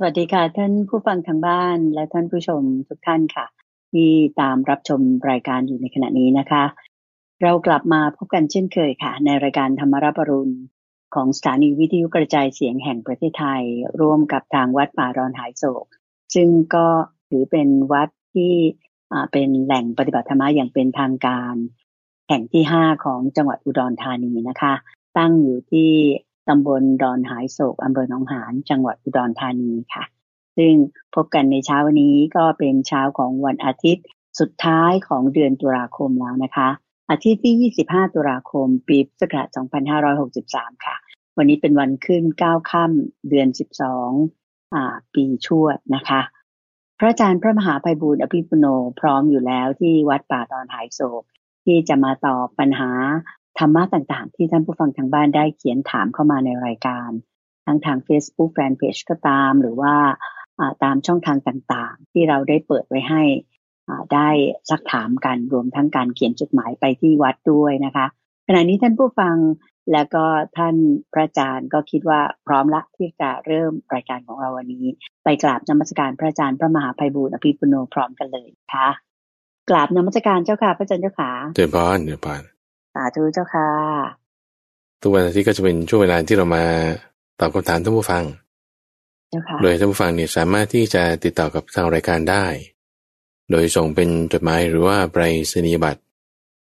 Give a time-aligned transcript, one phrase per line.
[0.00, 3.46] สวัสดีค่ะ ท่านผู้ฟังทางบ้านและท่านผู้ชมทุกท่านค่ะ
[3.92, 6.64] ที่ตามรับชมรายการอยู่ในขณะนี้นะคะ
[7.42, 10.54] เรากลับมาพบกันเช่นเคยค่ะ ในรายการธรรมรับปรุณ
[11.14, 13.62] ของสถานีวิทยุกระจายเสียงแห่งประเทศไทย
[14.00, 15.86] ร่วมกับทางวัดป่าดอนหายโศก
[16.34, 16.86] ซึ่งก็
[17.28, 18.54] ถือเป็นวัดที่
[19.32, 21.54] เป็นแหล่งปฏิบัติธรรมอย่างเป็นทางการ
[22.28, 24.74] แห่งที่ห้าของจังหวัดอุดรธานีนะคะ
[25.18, 25.90] ตั้งอยู่ที่
[26.48, 30.04] ตำบลดอนหายโศกอำเภอหนองหานจังหวัดอุดรธานีค่ะ
[30.56, 30.74] ซึ่ง
[31.14, 34.04] พบกันในเช้าวันนี้ก็เป็นเช้าของวันอาทิตย์
[34.40, 36.68] สุดท้ายของเดือนตุลาคมแล้วนะคะ
[37.10, 39.46] อาทิตย์ที่ 25 ตุลาคม ปีพุทธศักราช
[40.16, 40.96] 2563 ค่ะ
[41.36, 43.48] วันนี้เป็นวันขึ้น 9 ค่ำเดือน
[44.10, 46.20] 12อ่าปีชวดนะคะ
[46.98, 48.66] พระอาจารย์พระมหาภัยบูร์อภิปุโน
[49.00, 51.22] พร้อมอยู่แล้วที่วัดป่าดอนหายโศก
[51.64, 52.90] ที่จะมาตอบปัญหา
[53.58, 57.10] ธรรมะต่างๆ ที่ท่านผู้ฟังทางบ้านได้เขียนถามเข้ามาในรายการ
[57.66, 59.94] ทั้งทาง Facebook Fanpage ก็ตาม หรือว่า
[60.84, 63.22] ตามช่องทางต่างๆ ที่เราได้เปิดไว้ให้
[64.14, 64.28] ได้
[64.70, 68.06] ซักถามกันรวมทั้งการเขียนจดหมายไปที่วัดด้วยนะคะ
[68.46, 69.36] ขณะนี้ท่านผู้ฟัง
[69.92, 70.24] และก็
[70.56, 70.76] ท่าน
[71.12, 74.86] พระอาจารย์ก็คิดว่าพร้อมละที่จะเริ่มรายการของเราวันนี้
[75.24, 78.88] ไปกราบนมัสการพระอาจารย์พระมหาภัยบูร์อภิปุโนพร้อมกันเลยค่ะ
[79.70, 83.68] กราบนมัสการเจ้าค่ะพระอาจารย์เจ้าค่ะเดินบานเดินบานาธุเจ้าค่ะ
[85.00, 86.64] ทุกวันอาทิตย์ก็จะเป็นช่วงเวลาที่เรามา
[87.40, 88.24] ตอบคำถามท่านผู้ฟัง
[89.62, 92.44] โดยท่านผู้ฟังเนี่ยสามารถที่จะติดต่อกับทางรายการได้
[93.50, 96.02] โดยส่งเป็นจดหมายหรือว่าไปรษณียบัตร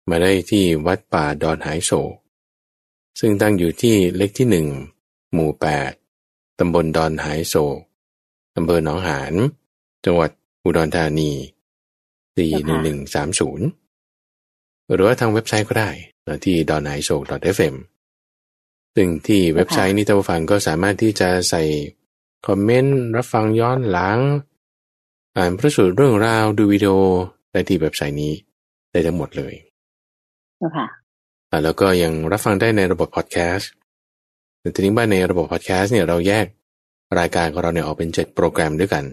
[0.08, 1.92] มาได้ที่วัดป่าดอนหายโศ
[3.20, 4.66] ซึ่งตั้งอยู่ที่เลขที่หนึ่ง
[5.32, 5.92] หมู่แปด
[6.58, 7.54] ตำบลดอนหายโศ
[8.56, 9.32] อำเภอหนองหาน
[10.04, 10.30] จังหวัด
[10.64, 11.30] อุดรธานี
[12.36, 13.66] สี่หนึ่งหนึ่งสามศูนย์
[14.92, 15.90] หรือว่าทางเว็บไซต์ก็ได้
[16.44, 17.16] ที่ d o n i s o
[17.58, 17.74] f m
[18.96, 21.62] ซึ่งที่เว็บไซต์นี้ท่านผู้ฟังก็สามารถที่จะใส่
[22.46, 24.18] คอมเมนต์รับฟังย้อนหลัง
[25.36, 26.94] อ่านพระสูตรเรื่องราวดูวิดีโอ
[27.52, 28.32] ได้ที่เว็บไซต์นี้
[28.92, 29.54] ได้ทั้งหมดเลย
[30.76, 30.86] ค่ะ
[31.64, 33.70] แล้วก็ยังรับฟังได้ในระบบพอดแคสต์
[34.60, 36.46] แต่ทีนี้ว่าในระบบพอดแคสต์เนี่ยเราแยก
[37.18, 39.04] รายการของเราเนี่ยออกเป็นเจ็ดโปรแกรมด้วยกัน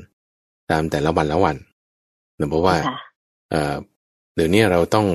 [0.72, 1.58] ตามแต่ละวันละวัน
[2.36, 2.76] เนื่องเพราะว่า
[4.36, 5.08] เดี๋ยวนี้เราต้อง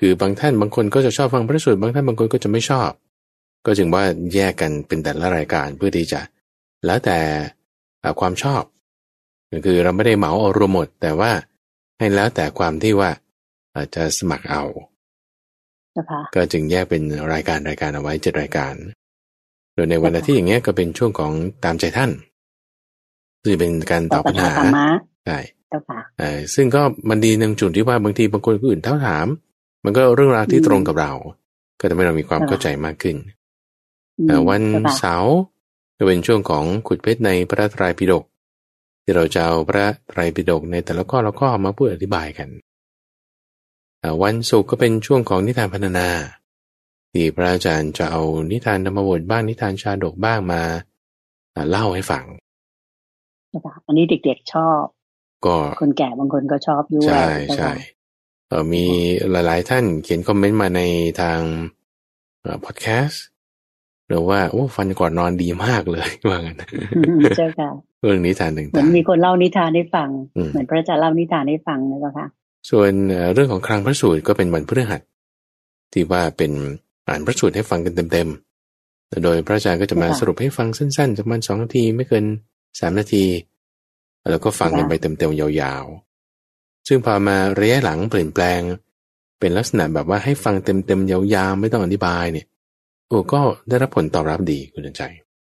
[0.00, 2.90] คือบางท่านบางคนก็จะชอบฟังพระสูตรบางท่านบางคนก็จะไม่ชอบ
[3.66, 6.20] ก็จึงว่าแยกกันเป็นแต่ละรายการเพื่อที่จะ
[6.86, 7.18] แล้วแต่
[8.20, 8.62] ความชอบ
[9.66, 11.30] คือเราไม่ได้เหมาเอารวมหมด แต่ว่า
[11.98, 13.10] ให้แล้วแต่ความที่ว่า
[13.76, 14.62] อาจจะสมัครเอา
[16.34, 17.02] ก็จึงแยกเป็น
[17.32, 18.74] รายการรายการเอาไว้เจ็ดรายการ
[19.74, 21.32] โดยในวันที่อย่างเงี้ยก็เป็นช่วงของ
[21.64, 22.10] ตามใจท่าน
[23.44, 24.52] คือเป็นการตอบปัญหา
[25.26, 25.38] ใช่
[26.54, 29.26] ซึ่งก็มันดีในจุดที่ว่าบางทีบางคนอื่นเท่าถาม
[29.84, 31.12] มันก็เรื่องราวที่ตรงกับเรา
[31.80, 33.16] ก็ทำให้เรามีความเข้าใจมากขึ้น
[34.26, 34.62] แต่วัน
[34.98, 35.36] เสาร์
[35.96, 38.24] จะเป็นช่วงของขุดเพชรในพระไตรปิฎก
[39.02, 42.48] ที่เราจะเอาพระไตรปิฎกในแต่ละข้อแล้วก็มาพูดอธิบายกัน
[44.00, 46.08] แต่วันศุกร์ก็เป็นช่วงของนิทานพัฒนา
[47.12, 50.62] ที่พระอาจารย์จะเอานิทานธรรมบทบ้างนิทานชาดกบ้างมา
[51.70, 52.24] เล่าให้ฟัง
[53.86, 54.82] อันนี้เด็กๆชอบ
[55.46, 57.24] ก็คนแก่บางคนก็ชอบด้วยใช่
[57.56, 57.99] ใช่เออ
[58.72, 58.84] มี
[59.30, 60.80] หลายๆท่านเขียนคอมเมนต์มาใน
[61.20, 61.40] ทาง
[62.64, 63.24] พอดแคสต์
[64.08, 66.62] หรือว่าโอ้ฟันก่อนนอนดีมากเลยว่างั้น
[67.36, 70.08] ใช่ค่ะเรื่องนิทานต่างๆเหมือนมีคนเล่านิทานให้ฟัง
[70.52, 72.26] เหมือนพระอาจารย์เล่านิทานให้ฟังนะเจ้าค่ะ
[72.70, 72.92] ส่วน
[73.34, 75.00] เรื่องของครังพระสูตรก็เป็นวันพฤหัส
[75.92, 76.52] ที่ว่าเป็น
[77.08, 82.24] อ่านพระสูตรให้ฟังกันเต็มๆโดยพระอาจารย์ก็จะมาสรุปให้ฟังสั้นๆประมาณสองนาทีไม่เกิน
[82.80, 83.24] สามนาที
[84.30, 85.84] แล้วก็ฟังกันไปเต็มๆยาว
[86.92, 88.60] ซึ่งพอมาระยะหลังเปลี่ยนแปลง
[89.40, 92.46] เป็นลักษณะแบบว่าให้ฟังเต็มๆยาวๆไม่ต้องอธิบายเนี่ย
[93.08, 95.02] โอ้ก็ได้รับผลตอบรับดีคุณใจ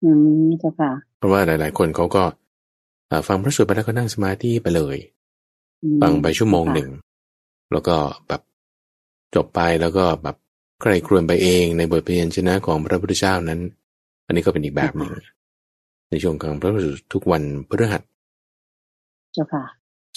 [0.05, 0.11] อื
[0.47, 2.23] มเจ้าค่ะเพราะว่าหลายๆ คนเขาก็
[3.29, 4.97] ฟังพระสูตรไปแล้วก็นั่งสมาธิไปเลย
[6.03, 6.89] ฟังไปชั่วโมงหนึ่ง
[7.73, 7.97] แล้วก็
[8.29, 8.43] แบบ
[9.35, 10.37] จบไปแล้วก็แบบ
[10.81, 13.61] ใครครวญไปเองในบทเรียนชนะของพระพุทธเจ้านั้น
[14.27, 15.12] อันนี้ก็เป็นอีกแบบหนึ่ง
[16.11, 18.03] ในช่วงของพระพุทธทุกวันพฤหัส
[19.35, 19.65] เจ้าค่ะ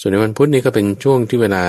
[0.00, 1.64] ส่วนในวันพุธนี้ก็เป็นช่วงที่เวลา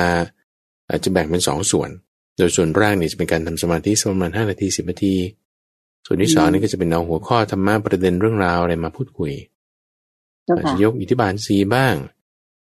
[0.90, 1.90] อาจจะแบ่งเป็นสองส่วน
[2.38, 5.16] โดยส่วนแรกนี่จะเป็นการทำสมาธิประมาณห้านาทีสิบนาที
[6.06, 9.34] ส่วนที่สองนี่ก็จะเป็นเอาหัวข้อธรรมะประเด็นเรื่องราวอะไรมาพูดคุย
[10.56, 11.96] อาจจะยกอิทธิบาลสีบ้าง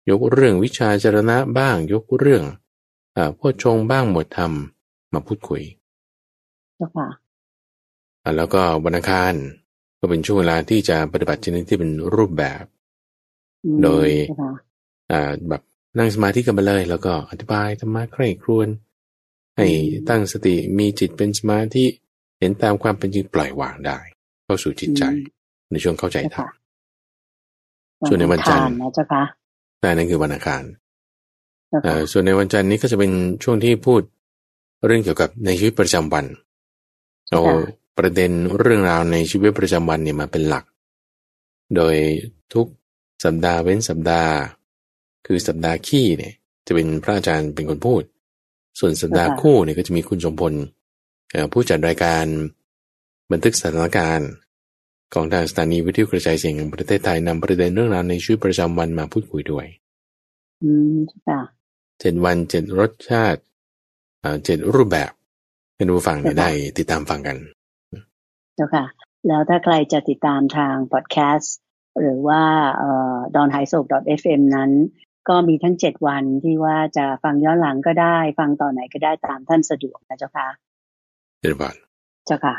[0.10, 2.44] ยกเรื่องวิชาจรณะบ้าง ยกเรื่อง
[3.16, 4.52] อ่าพูดชงบ้างหมดธรรม
[5.14, 5.64] มาพูดคุย
[8.38, 9.34] แล้วก็วันอังคาร
[10.00, 12.64] ก็เป็นช่วงเวลาที่จะปฏิบัติชนิดที่เป็นรูปแบบ
[13.84, 14.08] โดย
[15.12, 15.62] อ่าแบบ
[15.98, 18.68] นั่งสมาธิกันไปเลย แล้วก็อธิบายธรรมะใคร่ครวญ
[19.58, 19.68] ให้
[20.10, 21.86] ตั้งสติมีจิตเป็นสมาธิ
[22.40, 23.98] เห็นตามความเป็นจริงปล่อยวางได้
[24.46, 25.04] เข้าสู่จิตใจ
[25.72, 26.50] ในช่วงเข้าใจธรรม
[28.08, 29.24] ส่วนในวันจันทร์นะเจ้าค่ะ
[29.80, 30.64] แต่นั่นคือวันอังคาร
[31.70, 33.12] เจ้าเอ่ค่ะอส่วนในวันจันทร์นี้ก็จะเป็น
[33.44, 34.02] ช่วงที่พูด
[34.86, 36.26] เรื่องเกี่ยวกับในชีวิตประจำวัน
[37.30, 37.42] เอา
[37.98, 40.64] ประเด็นเรื่องราวในชีวิตประจำวันเนี่ยมาเป็นหลัก
[41.76, 41.96] โดย
[42.54, 42.68] ทุก
[43.24, 44.32] สัปดาห์เว้นสัปดาห์
[45.26, 46.34] คือสัปดาห์ขี้เนี่ย
[46.68, 48.04] จะเป็นพระอาจารย์เป็นคนพูด
[48.80, 50.54] ส่วนสัปดาห์คู่เนี่ยก็จะมีคุณชมพล
[51.32, 52.26] เอ่อผู้จัดรายการ
[53.32, 54.30] บันทึกสถานการณ์
[55.14, 59.66] ของทางสถานีวิทยุกระจายเสียงแห่งประเทศไทยนำประเด็นเรื่องราวในชีวิตประจำวันมาพูดคุยด้วย
[60.64, 61.42] อืมเจ้าค่ะ
[62.00, 63.42] เจ็ดวันเจ็ดรสชาติ
[64.22, 65.12] เอ่อเจ็ดรูปแบบ
[65.76, 67.38] ให้ดูฟังเนี่ยค่ะได้ติดตามฟังกัน
[68.56, 68.86] เจ้าค่ะ
[69.28, 71.56] แล้วถ้าใครจะติดตามทางพอดแคสต์
[72.00, 72.44] หรือว่า
[72.78, 73.84] เอ่อ d o n h a i s o k
[74.20, 74.72] fm นั้น
[75.30, 80.48] ก็มีทั้งเจ็ดวันที่ว่าจะฟังย้อนหลังก็ได้ ฟังต่อนไหนก็ได้ตามท่านสะดวกนะเจ้าค่ะ
[81.42, 81.76] เดี๋ยวก่อน
[82.26, 82.56] เจ้าค่ะ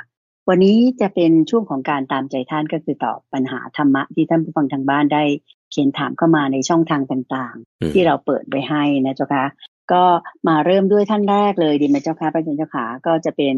[0.48, 5.24] วันนี้จะเป็นช่วงของการตามใจท่านก็คือตอบปัญหาธรรมะที่ท่านผู้ฟังทางบ้านได้
[5.70, 9.44] เขียนถามเข้ามาในช่องทางต่างอืมๆที่เราเปิดไว้ให้นะเจ้าค่ะ
[9.92, 10.04] ก็
[10.48, 13.54] มาเริ่มด้วยท่านแรกเลยดีไหมเจ้าค่ะพระอาจารย์เจ้าค่ะก็จะเป็น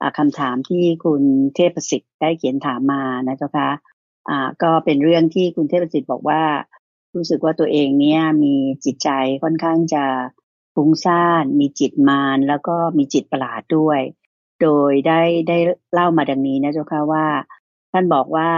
[0.00, 1.22] อ่าคำถามที่คุณ
[1.54, 3.68] เทพประสิทธิ์ได้เขียนถามมานะเจ้าค่ะ
[4.28, 6.42] อ่าก็เป็นเรื่องที่คุณเทพประสิทธิ์บอกว่า
[7.18, 8.54] รู้สึกว่าตัวเองเนี่ยมี
[8.84, 9.10] จิตใจ
[9.42, 10.04] ค่อนข้างจะ
[10.74, 14.00] ฟุ้งซ่านมีจิตมารแล้วก็มีจิตประหลาดด้วย
[14.62, 15.58] โดยได้ได้
[15.92, 17.26] เล่ามาดังนี้นะเจ้าค่ะว่า
[17.92, 18.50] ท่านบอกว่า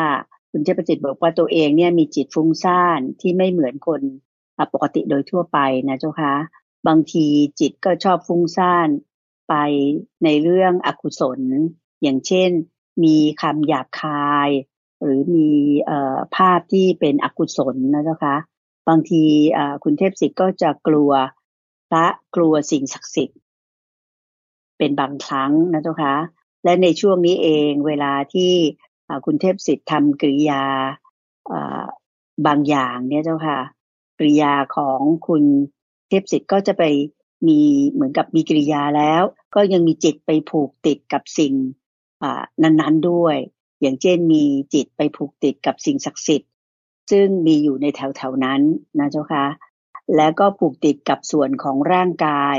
[0.51, 4.01] คุณเทพประสิทธิ์บอกว่าตัวเองเนี่ยมีจิตฟุ้งซ่านที่ไม่เหมือนคน
[4.75, 5.59] ปกติโดยทั่วไป
[5.89, 6.35] นะเจ้าคะ
[6.89, 7.27] บางที
[7.61, 8.89] จิตก็ชอบฟุ้งซ่าน
[9.49, 9.55] ไป
[10.25, 11.41] ในเรื่องอกุศล
[12.03, 12.51] อย่างเช่น
[13.05, 14.51] มีคำหยาบคาย
[15.03, 15.51] หรือมี
[16.37, 18.37] ภาพที่เป็นอกุศลนะเจ้าคะ
[18.91, 19.25] บางที
[19.85, 21.11] คุณเทพสิทธิ์ก็จะกลัว
[21.91, 22.07] พระ
[22.37, 23.39] กลัวสิ่งศักดิ์สิทธิ์
[24.79, 26.15] เป็นบางครั้งนะเจ้าคะ
[26.65, 28.53] และในช่วงนี้เองเวลาที่
[29.27, 30.63] คุณเทพสิทธิ์ทำกริยา
[32.47, 33.61] บางอย่างเนี่ยเจ้าค่ะ
[34.19, 35.45] กริยาของคุณ
[36.09, 36.83] เทพสิทธิ์ก็จะไป
[37.49, 37.61] มี
[37.91, 39.23] เหมือนกับมีกริยาแล้ว
[39.55, 41.55] ก็ยังมีจิตไปผูกติดกับสิ่ง
[42.63, 43.37] นั้นๆด้วย
[43.81, 44.45] อย่างเช่นมี
[44.75, 46.50] จิตไปผูกติดกับสิ่งศักดิ์สิทธิ์
[47.11, 48.61] ซึ่งมีอยู่ในแถวๆนั้น
[48.99, 49.47] นะเจ้าคะ
[50.17, 52.59] แล้วก็ผูกติดกับส่วนของร่างกาย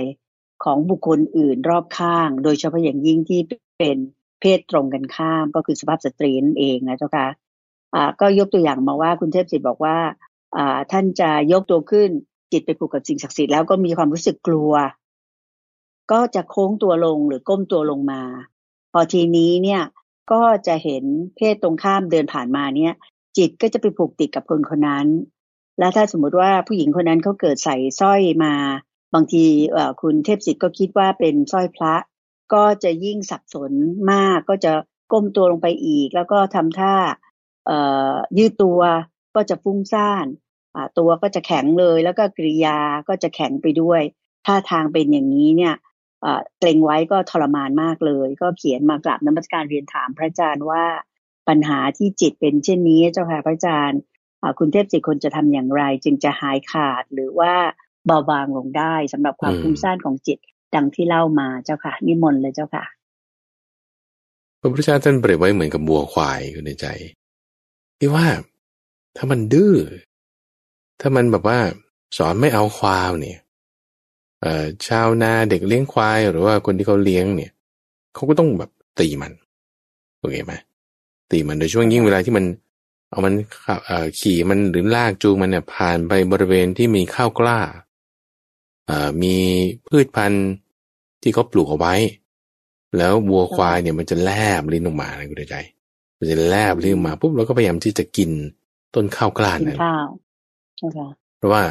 [0.64, 3.42] ของบุคคลอื่นรอบข้าง โดยเฉพาะอย่างยิ่งที่
[3.80, 3.98] เป็น
[4.42, 7.28] เพศตรงกันข้ามก็คือสภาพสตรีนั่นเองนะเจ้าคะ
[7.96, 9.98] อ่าก็ยกตัวอย่างมาว่าคุณเทพจิตบอกว่า
[10.58, 12.10] อ่าท่านจะยกตัวขึ้น
[12.52, 14.74] จิตไปผูกกับสิ่งศักดิ์สิทธิ์แล้วก็มีความรู้สึกกลัว
[16.12, 18.22] ก็จะโค้งตัวลงหรือก้มตัวลงมา
[18.92, 19.82] พอทีนี้เนี่ย
[20.32, 21.04] ก็จะเห็น
[21.36, 22.94] เพศตรงข้ามเดินผ่านมาเนี่ย
[23.38, 25.08] จิตก็จะไปผูกติดกับคนคนนั้น
[25.80, 28.54] แล้วถ้าสมมติว่าผู้หญิงคนนั้นเขาเกิดใส่สร้อยมา
[29.14, 29.44] บางที
[30.02, 31.96] คุณเทพสิทธิ์ก็คิดว่าเป็นสร้อยพระ
[32.54, 33.72] ก็จะยิ่งสับสน
[34.12, 34.72] มาก ก็จะ
[35.12, 36.96] ก้มตัวลงไปอีก แล้วก็ทำท่า
[37.68, 38.80] เยืดตัว
[39.36, 40.26] ก็จะฟุ้งซ่าน
[41.00, 44.02] ตัวก็จะแข็งเลย แล้วก็กริยาก็จะแข็งไปด้วย
[44.46, 45.76] ท่าทางเป็นอย่างนี้เนี่ย
[46.22, 50.84] เอ่อเกรงไว้ก็ทรมานมากเลย ก็เขียนมากราบนมัสการเรียนถามพระอาจารย์ว่า
[51.48, 54.02] ปัญหาที่จิตเป็นเช่นนี้เจ้าค่ะพระอาจารย์
[54.60, 57.54] คุณเทพจิตคนจะทำอย่างไร จึงจะหายขาดหรือว่า
[58.06, 60.38] เบาบางลงได้สำหรับความอืมฟุ้งซ่านของจิต
[60.76, 62.84] ดังที่เล่ามาเจ้าค่ะ นิมนต์เลยเจ้าค่ะ
[64.60, 66.86] พระพุทธเจ้าท่านเปรียบไว้เหมือนกับบัวควายอยู่ในใจ
[68.00, 68.28] ที่ว่า
[69.18, 69.76] ถ้ามันดื้อ
[71.02, 71.60] ถ้ามันแบบว่า
[72.18, 73.40] สอนไม่เอาความเนี่ย
[74.42, 77.52] เอ่อชาวนาเด็กเลี้ยงควายหรือว่าคนที่เขาเลี้ยงเนี่ย
[78.14, 79.32] เขาก็ต้องแบบตีมัน
[80.20, 80.54] โอเคไหม
[81.32, 82.46] ตีมันโดยช่วงยิ่งเวลาที่มัน
[83.10, 83.34] เอามัน
[83.64, 87.60] ขับเอ่อขี่มันหรือลากจูงมันเนี่ยผ่านไปบริเวณที่มีข้าวกล้า
[88.88, 89.36] เอ่อมี
[89.88, 90.48] พืชพันธุ์
[91.22, 91.96] ที่เขาปลูกเอาไว้
[92.98, 95.56] แล้ววัวควายเนี่ยมันจะแลบลิ้นออกมานะคุณใจ
[96.18, 98.32] มันจะแลบลิ้นออกมาปุ๊บเราก็พยายามที่จะกิน
[98.96, 100.08] ต้นข้าวกล้ากินนั่นข้าว
[100.78, 101.08] เจ้าค่ะ
[101.38, 101.64] เพราะว่า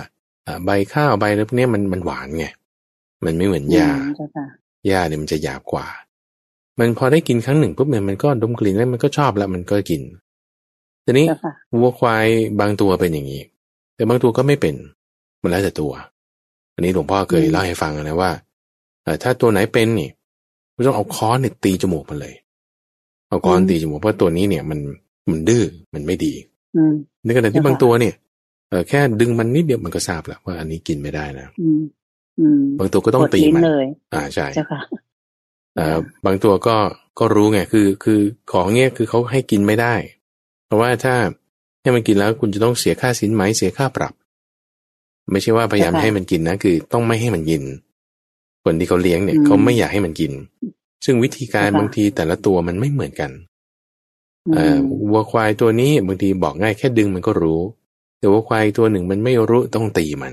[0.47, 2.47] อ่าใบข้าวใบอะไรพวกเนี้ยมันมันหวานไง
[3.25, 4.47] มันไม่เหมือนหญ้าอืมเจ้าค่ะ
[4.87, 5.87] หญ้าเนี่ยมันจะหยาบกว่า
[6.81, 10.03] มันพอได้กินครั้งหนึ่งปุ๊บเนี่ยมันก็ดมกลิ่นแล้วมันก็ชอบแล้วมันก็กิน
[11.05, 12.27] ทีนี้เจ้าค่ะวัวควาย
[12.61, 13.43] บางตัวเป็นอย่างนี้
[13.95, 14.75] แต่บางตัวก็ไม่เป็น
[15.43, 15.93] มันแล้วแต่ตัว
[16.75, 18.31] อันนี้หลวงพ่อเคยอืมเล่าให้ฟังนะว่า
[19.03, 20.09] เอ่อถ้าตัวไหนเป็นนี่
[20.75, 22.35] มันต้องเอาค้อนเนี่ยตีจมูกมันเลย
[23.29, 24.79] เอาค้อนตีจมูกเพราะตัวนี้เนี่ยมัน
[25.31, 26.33] มันดื้อมันไม่ดี
[26.77, 26.95] อืม
[27.25, 28.15] ในขณะที่ค่ะบางตัวเนี่ย
[28.69, 31.83] เออแค่ดึงมันนิดเดียวมันก็ทราบแล้วว่าอันนี้กินไม่ได้นะอืม
[32.39, 35.01] อืมบางตัวก็ต้องกดตีลิ้นมันเลยอ่าใช่เจ้าค่ะเอ่อ
[36.25, 36.77] บางตัวก็
[37.19, 38.21] ก็รู้ไงคือคือ
[38.53, 39.95] ของเนี้ยคือเขาให้กินไม่ได้
[40.67, 41.15] เพราะว่าถ้า
[41.83, 44.13] ให้มันกินแล้วคุณจะต้องเสียค่าสินไหมเสียค่าปรับ
[45.31, 47.63] ไม่ใช่ว่าพยายามค่ะให้มันกินนะคือต้องไม่ให้มันกิน
[48.65, 50.33] คนที่เขาเลี้ยงเนี่ยอืมเขาไม่อยากให้มันกิน
[51.05, 53.31] ซึ่งวิธีการค่ะบางทีแต่ละตัวมันไม่เหมือนกัน
[54.49, 54.79] อืเอ่อม
[55.11, 57.61] วัวควายตัวนี้บางทีบอกง่ายแค่ดึงมันก็รู้
[58.19, 60.33] แต่ว่าควายตัวหนึ่งมันไม่รู้ต้องตีมัน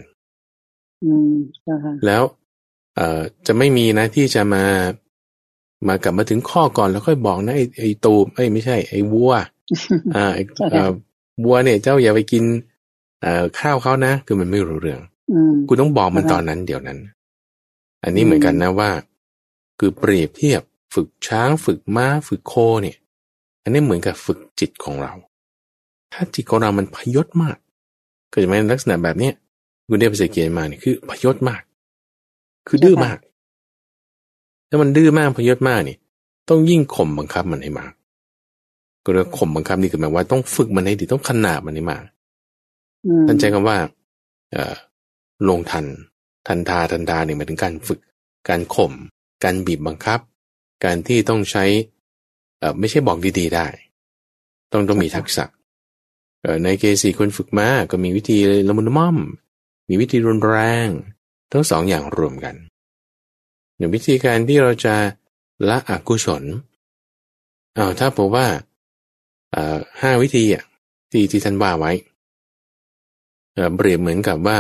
[1.04, 2.24] อืมเจ้าค่ะแล้ว
[2.96, 4.64] เอ่อจะไม่มีนะที่จะมา
[5.88, 9.32] มากลับมาถึงข้อก่อนแล้วค่อยบอกนะไอ้ไอ้ตูมไอ้ยไม่ใช่ไอ้วัว
[10.16, 10.92] อ่าไอ้เอ่อ
[11.44, 12.44] วัวเนี่ยเจ้าอย่าไปกิน
[13.22, 17.00] เอ่อข้าวเขานะ คือมันไม่รู้เรื่องอืมคุณต้องบอกมันค่ะตอนนั้นเดี๋ยวนั้น
[18.04, 18.90] อันนี้เหมือนกันนะว่า
[19.80, 20.62] คือเปรียบเทียบ
[20.96, 22.54] ฝึกช้างฝึกม้าฝึกโค
[22.84, 22.98] เนี่ย
[23.64, 25.14] อันนี้เหมือนกับฝึกจิตของเรา
[26.14, 27.58] ถ้าจิตของเรามันพยศมาก
[28.32, 29.34] ก็จะเป็นลักษณะแบบเนี้ย
[29.90, 31.62] คุณได้ภาษาเกียนมาเนี่ยคือพยศมาก
[32.68, 33.18] คือดื้อมาก
[34.70, 36.00] ถ้ามันดื้อมากพยศมากเนี่ย
[36.50, 37.92] ต้องยิ่งข่มบังคับมันให้มาก
[39.04, 42.04] ก็เรียกว่าข่มบังคับนี่คือหมายว่าต้องฝึกมันให้ดีต้องขนาบมันให้มาก
[43.06, 43.78] อืมท่านใช้คำว่า
[44.54, 44.76] เอ่อ
[45.50, 45.86] ลงทัน
[46.48, 48.00] ทันทาทันทาเนี่ยหมายถึงการฝึก
[48.50, 48.94] การข่ม
[49.44, 50.20] การบีบบังคับ
[50.86, 51.66] การที่ต้องใช้
[52.60, 53.68] เอ่อไม่ใช่บอกดีๆได้
[54.72, 55.46] ต้องต้องมีทักษะ
[56.42, 59.18] เอ่อในเกสีคนฝึกมาก็มีวิธีละมุนละม่อม
[59.90, 60.88] มีวิธีรุนแรง
[61.52, 62.56] ทั้งสองอย่างรวมกัน
[63.78, 64.96] อย่างวิธีการที่เราจะ
[65.70, 66.44] ละอกุศล
[67.78, 68.48] อ้าวถ้าผมว่า
[70.02, 70.64] ห้าวิธีอะ
[71.12, 71.92] ที่ที่ท่านว่าไว้
[73.76, 74.58] เปรียบเหมือนกับว่า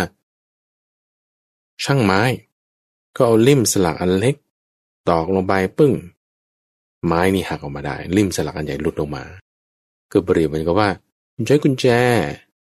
[1.84, 2.22] ช่างไม้
[3.16, 4.36] ก็เอาลิ่มสลักอันเล็ก
[5.10, 5.94] ตอกลงไปปึ้ง
[7.06, 9.24] ไม้นี่หักออกมาได้ ลิ่มสลักอันใหญ่หลุดลงมา
[10.12, 10.90] ก็เปรียบเหมือนกับว่า
[11.34, 11.86] คุณใช้กุญแจ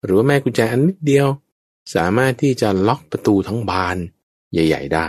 [0.03, 1.27] หรือว่าแม่กุญแจอันนิดเดียว
[1.95, 3.97] สามารถที่จะล็อกประตูทั้งบาน
[4.51, 5.07] ใหญ่ ๆ ได้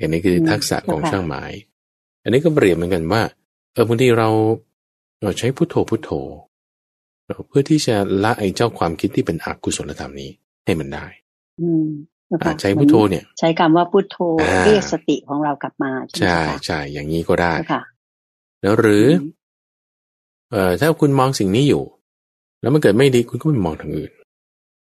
[0.00, 1.44] อันนี้คือทักษะของช่างไม้
[2.22, 3.22] อันนี้ก็เปรียบเหมือนกันว่า
[3.72, 4.28] เออบางทีเรา
[5.22, 6.10] เราใช้พุทโธพุทโธ
[7.48, 10.30] เพื่อที่จะละไอ้เจ้าความคิดที่เป็นอกุศลธรรมนี้
[10.64, 11.06] ให้มันได้
[11.60, 11.86] อืม
[12.26, 17.82] เจ้าอ่าค่ะใช้พุทโธเนี่ย ใช้คำว่าพุทโธอ่าเรียกสติของเรากลับมาใช่ไหมใช่เจ้าค่ะใช่อย่างนี้ก็ได้เจ้าค่ะ
[18.62, 19.22] แล้วหรืออ
[20.50, 21.82] เอ่อถ้าคุณมองสิ่งนี้อยู่
[22.60, 24.10] แล้วมันเกิดไม่ดีคุณก็ไม่มองทางอื่น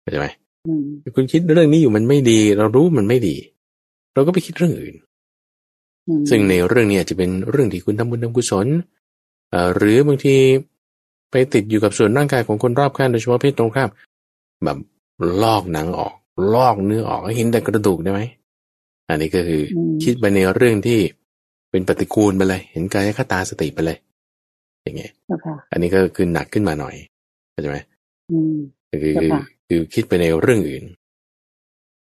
[0.01, 0.27] เข้าใจไหม
[0.67, 0.85] อืม
[1.17, 3.37] คุณคิดเรื่องนี้อยู่มันไม่ดี เรารู้มันไม่ดี
[4.19, 4.97] เราก็ไปคิดเรื่องอื่น
[6.09, 8.67] อืมซึ่งในเรื่องนี้อาจจะเป็นเรื่องที่คุณทำบุญทำกุศล
[9.51, 10.37] เอ่อหรือบางที
[11.31, 13.89] ไปติดอยู่กับส่วนร่างกายของคนรอบข้างโดยเฉพาะเพศตรงข้าม
[14.65, 14.79] แบบ
[15.43, 16.15] ลอกหนังออก
[16.55, 18.21] ลอกเนื้อออกให้เห็นแต่กระดูกได้ไหม
[19.09, 21.01] อันนี้ก็คืออมคิดไปในเรื่องที่
[21.71, 23.99] เป็นปฏิกูลไปเลย เห็นกายคตาสติไปเลย
[24.83, 26.95] อย่างเงี้ยเจ้าค่ะอันนี้ก็คือหนักขึ้นมาหน่อย
[27.53, 27.79] เข้าใจไหม
[28.31, 28.57] อืม
[28.91, 30.85] ก็คือคือเจ้าค่ะคือคิดไปในเรื่องอื่น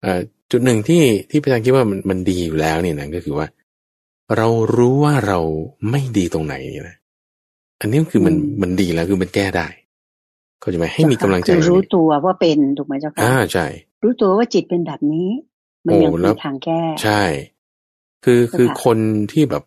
[0.01, 0.21] เอ่อ
[0.51, 3.48] จุดหนึ่งที่ที่พี่ทางคิดว่ามันมันดีอยู่แล้วเนี่ยนะก็คือว่า
[4.38, 5.39] เรารู้ว่าเรา
[5.89, 6.96] ไม่ดีตรงไหนเนี่ยนะ
[7.82, 9.68] อันนี้คือมันมันดีแล้วคือมันแก้ได้
[10.60, 13.66] เข้าใจไหมให้มีกำลังใจคือรู้ตัวว่าเป็นถูกไหมเจ้าค่ะอ่าใช่
[14.04, 15.30] รู้ตัวว่าจิตเป็นแบบนี้
[15.86, 17.24] มันโอ้ยังแล้มีวทางแก้ ใช่
[18.25, 18.98] คือคือค่ะคน
[19.32, 19.63] ที่แบบ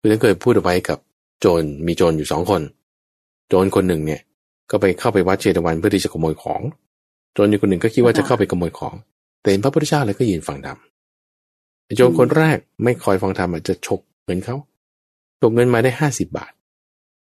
[0.00, 0.98] คือฉันเคยพูดเอาไว้กับ
[1.40, 2.62] โจรมีโจรอยู่สองคน
[3.48, 4.20] โจรคนหนึ่งเนี่ย
[4.70, 6.60] ก็ไปเข้าไปวัดเชตวันเพื่อที่จะขโมยของ
[7.32, 8.94] โจรอยู่คนหนึ่งก็คิดว่าจะเข้าไปขโมยของ
[9.42, 10.78] แต่เห็นพระพุทธเจ้าเลยก็ยืนฟังธรรม
[11.84, 14.56] ไอ้โจรคนแรกไม่คอยฟังธรรมอาจจะฉกเงินเขา
[15.40, 16.52] ฉกเงินมาได้ห้าสิบาท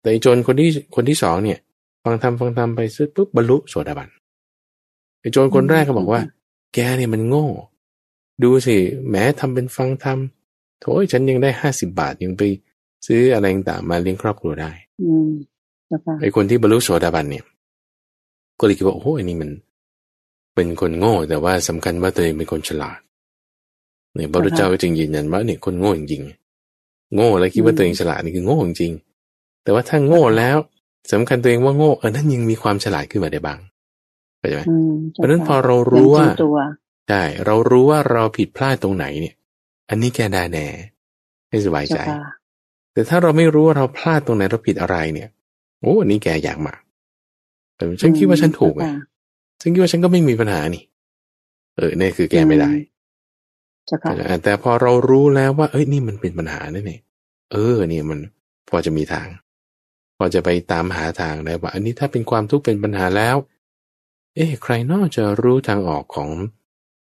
[0.01, 1.59] แต่ไอ้โจรคนที่คนที่สองเนี่ย
[2.03, 4.09] ฟังธรรมฟังธรรมไปซึปุ๊บบรรลุโสดาบัน
[5.21, 6.21] ไอ้โจรคนแรกก็บอกว่า
[6.73, 7.47] แกเนี่ยมันโง่
[8.43, 8.75] ดูสิ
[9.07, 10.17] แหม้ทำเป็นฟังธรรม
[10.79, 12.41] โถยฉันยังได้ห้าสิบาทยังไป
[13.07, 14.71] ซื้ออะไรต่างๆมาเลี้ยงครอบครัวได้
[15.01, 15.29] อืม
[15.87, 17.43] เจ้าค่ะไอ้คนที่บรรลุโสดาบันเนี่ย
[18.59, 19.49] ก็เลยคิดว่าโอ้โหอันนี้มัน
[20.57, 22.99] เป็นคนโง่แต่ว่าสำคัญว่าตัวเองเป็นคนฉลาด
[24.15, 30.57] เนี่ยพระพุทธเจ้าก็จึงยืนยันว่าเนี่ยคนโง่จริงๆโง่แล้วคิดว่าตัวเองฉลาดนี่คือโง่จริงๆแต่ว่าถ้าโง่แล้ว
[31.11, 33.59] สำคัญตัวเองว่าโง่เออนั่นยังมีความฉลาดขึ้นมาได้บ้าง
[34.39, 36.57] เข้าใจไหมอืมเพราะฉะนั้นพอเรายังรู้ว่ารู้ตัว
[37.09, 39.35] ใช่เรารู้ว่าเราผิดพลาดตรงไหนเนี่ย
[39.89, 40.67] อันนี้แกได้แน่
[41.49, 42.21] ให้สบายใจเจ้าค่ะ
[42.93, 45.29] แต่ถ้าเราไม่รู้ว่าเราพลาดตรงไหนเราผิดอะไรเนี่ย
[45.81, 46.79] โอ้อันนี้แกอยากมาก
[47.75, 48.83] แต่ฉันคิดว่าฉันถูกไง
[49.57, 50.83] เจ้าค่ะฉันคิดว่าฉันก็ไม่มีปัญหานี่
[51.75, 52.71] เออเนี่ยคือแกไม่ได้
[53.85, 54.11] เจ้าค่ะ
[54.43, 56.99] แต่พอเรารู้แล้วว่า เอ้ยนี่มันเป็นปัญหานี่นี่
[57.51, 58.19] เออ เนี่ยมัน
[58.69, 59.27] พอจะมีทาง
[60.17, 63.35] พอจะไปตามหาทางได้ว่า อันนี้ถ้าเป็นความทุกข์เป็นปัญหาแล้ว
[64.35, 66.29] เอ๊ะใครนอกจะรู้ทางออกของ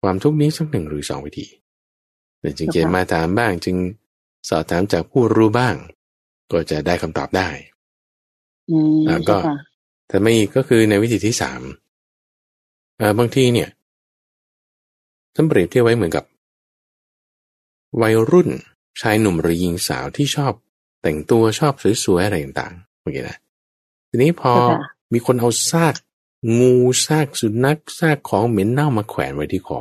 [0.02, 1.46] ความทุกข์นี้สักหนึ่งหรือสองวิธี
[2.40, 3.76] แต่จึงเขียนมาถามบ้าง จึง
[4.49, 5.75] สอบถามจากผู้รู้บ้าง
[6.52, 7.49] ก็จะได้คำตอบได้
[8.70, 9.56] อืมอ่าก็เจ้าค่ะ
[10.08, 11.84] แต่ไม่อีกก็คือในวิธีที่สามเอ่อ
[13.19, 13.69] บางทีเนี่ย
[15.35, 16.25] ท่านเปรียบเทียบไว้เหมือนกับ
[18.03, 18.49] วัยรุ่น
[19.01, 20.53] ชายหนุ่มหรือหญิงสาวที่ชอบ
[21.03, 21.73] แต่งตัวชอบ
[22.05, 23.37] สวยๆอะไรต่างๆโอเคนะ
[24.09, 25.95] ทีนี้พอเจ้าค่ะมีคนเอาซาก
[26.59, 26.75] งู
[27.07, 29.81] ซากสุนัขซากของเหม็นเน่ามาแขวนไว้ที่คอ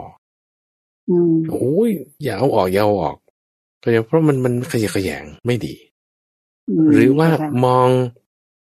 [1.10, 1.90] อืมโอ้ย
[2.24, 3.18] อย่าเอาออกอย่าเอาออก
[3.82, 5.76] ก็เพราะมันมันขยะแขยงไม่ดี
[6.86, 7.88] มหรือว่าเจ้ค่ะมอง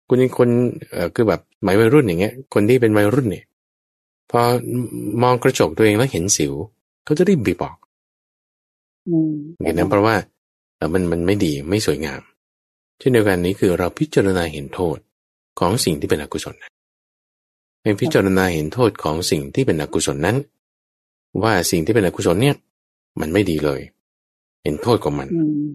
[0.08, 0.50] คนคน
[0.92, 3.46] เอ่อคือแบบหมายวัยรุ่นอย่างเงี้ย คนที่เป็นวัยรุ่นเนี่ย
[4.32, 4.41] พอ
[5.24, 6.53] มองกระจกตัวเองแล้วเห็นสิว
[7.03, 7.77] เขาจะรีบบีบออก
[9.08, 10.15] อืมเห็นนั้นเพราะว่า
[10.75, 12.22] เอ่อมันมันไม่ดีไม่สวยงาม
[13.00, 14.98] เช่นเดียวกันนี้คือเราพิจารณาเห็นโทษ
[15.60, 16.72] ของสิ่งที่เป็นอกุศลนะ
[17.82, 20.38] ให้พิจารณาเห็นโทษของสิ่งที่เป็นอกุศลนั้น
[21.44, 22.55] ว่าสิ่งที่เป็นอกุศลเนี่ย
[23.20, 23.82] มันไม่ดีเลย
[24.63, 25.65] เห็นโทษของมันอืม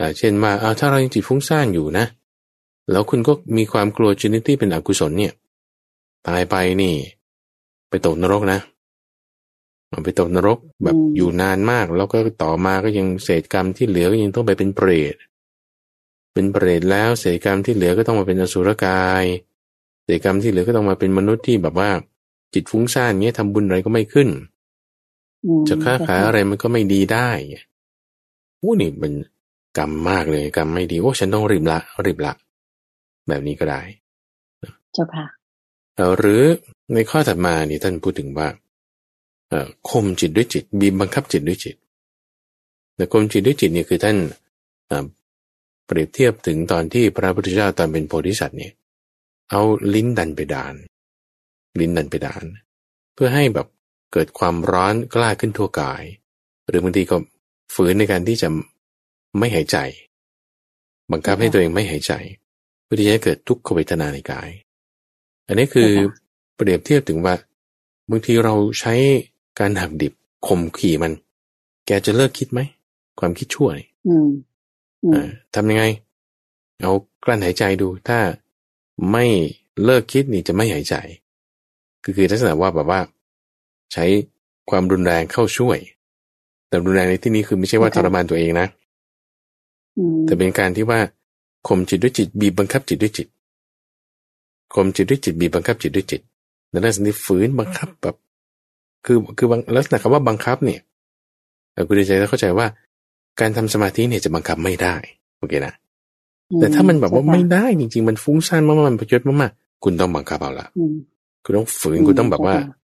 [0.00, 2.06] อ่าเช่นว่าเอาถ้าเรายังจิตฟุ้งซ่านอยู่นะ
[2.90, 5.32] แล้วคุณก็มีความกลัวชนิดที่เป็นอกุศลเนี่ย
[6.28, 6.94] ตายไปนี่
[7.92, 8.60] ไปตกนรกนะ
[10.04, 15.14] ไปตกนรกแบบอยู่นานมาก แล้วก็ต่อมาก็ยังเศษกรรมที่เหลือก็ยังต้องไปเป็นเปรต
[16.34, 19.24] เป็นเปรตแล้วเศษกรรมที่เหลือก็ต้องมาเป็นอสุรกาย
[20.04, 21.90] เศษกรรมที่เหลือก็ต้องมาเป็นมนุษย์ที่แบบว่า
[22.54, 24.28] จิตฟุ้งซ่านเงี้ยทำบุญอะไรก็ไม่ขึ้น
[25.44, 27.30] อืมจะค้าขายอะไรมันก็ไม่ดีได้
[28.58, 29.12] โอ้นี่มัน
[29.78, 32.32] กรรมมากเลยกรรมไม่ดีโอ้ฉันต้องรีบละรีบละ
[33.28, 33.80] แบบนี้ก็ได้
[34.92, 35.41] เจ้าค่ะเอ่อ
[36.18, 36.42] หรือ
[36.94, 38.48] ในข้อถัดมานี่ท่านพูดถึงว่า
[39.48, 41.76] เอ่อข่มจิตด้วยจิตบีบบังคับจิตด้วยจิต
[42.96, 44.16] แต่ข่มจิตด้วยจิตเนี่ยคือท่าน
[45.86, 48.72] เปรียบเทียบถึงตอนที่พระพุทธเจ้าตอนเป็นโพธิสัตว์เนี่ย
[49.50, 49.60] เอา
[49.94, 50.74] ลิ้นดันไปดาน
[51.80, 52.44] ลิ้นดันไปดาน
[53.14, 53.66] เพื่อให้แบบ
[54.12, 56.02] เกิดความร้อนกล้าขึ้นทั่วกาย
[56.68, 57.16] หรือบางทีก็
[57.74, 58.48] ฝืนในการที่จะ
[59.38, 59.76] ไม่หายใจ
[61.12, 62.12] บังคับให้ตัวเองไม่หายใจ
[62.84, 64.48] เพื่อที่จะเกิดทุกขเวทนาในกาย
[65.52, 65.90] อันนี้คือ
[66.56, 67.34] เปรียบเทียบถึงว่า
[68.10, 68.94] บางทีเราใช้
[69.58, 70.12] การหักดิบ
[70.46, 71.12] ข่มขี่มัน
[71.86, 72.60] แกจะเลิกคิดไหม
[73.20, 74.28] ความคิดชั่วนี่อืม
[75.04, 75.84] อืมอ่าทำยังไง
[76.80, 76.92] เอา
[77.24, 78.18] กลั้นหายใจดู ถ้า
[79.10, 79.24] ไม่
[79.84, 80.94] เลิกคิดนี่จะไม่หายใจ
[82.02, 83.00] คือคือลักษณะว่าแบบว่า
[83.92, 84.04] ใช้
[84.70, 85.78] ความรุนแรงเข้าช่วย
[86.68, 88.66] แต่รุนแรงในที่นี้คือไม่ใช่ว่าทรมานตัวเองนะ
[89.98, 91.00] อืมแต่เป็นการที่ว่า
[91.68, 93.26] ข่มจิตด้วยจิตบีบบังคับจิตด้วยจิต
[94.74, 96.20] ข่มจิตด้วยจิตบีบบังคับจิตด้วยจิต
[96.70, 98.16] ในลักษณะที่ฝืนบังคับแบบ
[99.06, 100.80] คือคือบางลักษณะคำว่าบังคับเนี่ย
[101.72, 102.66] เอ่อคุณดีใจต้องเข้าใจว่า
[103.40, 104.94] การทำสมาธิเนี่ยจะบังคับไม่ได้
[105.38, 105.74] โอเคนะ
[106.60, 110.94] แต่ถ้ามันแบบว่าไม่ได้จริงๆ มันฟุ้งซ่านมากๆมันประยชน์มากๆคุณต้องบังคับเอาละอืม
[111.44, 112.76] คุณต้องฝืนอืมคุณต้องแบบว่าใช่ค่ะ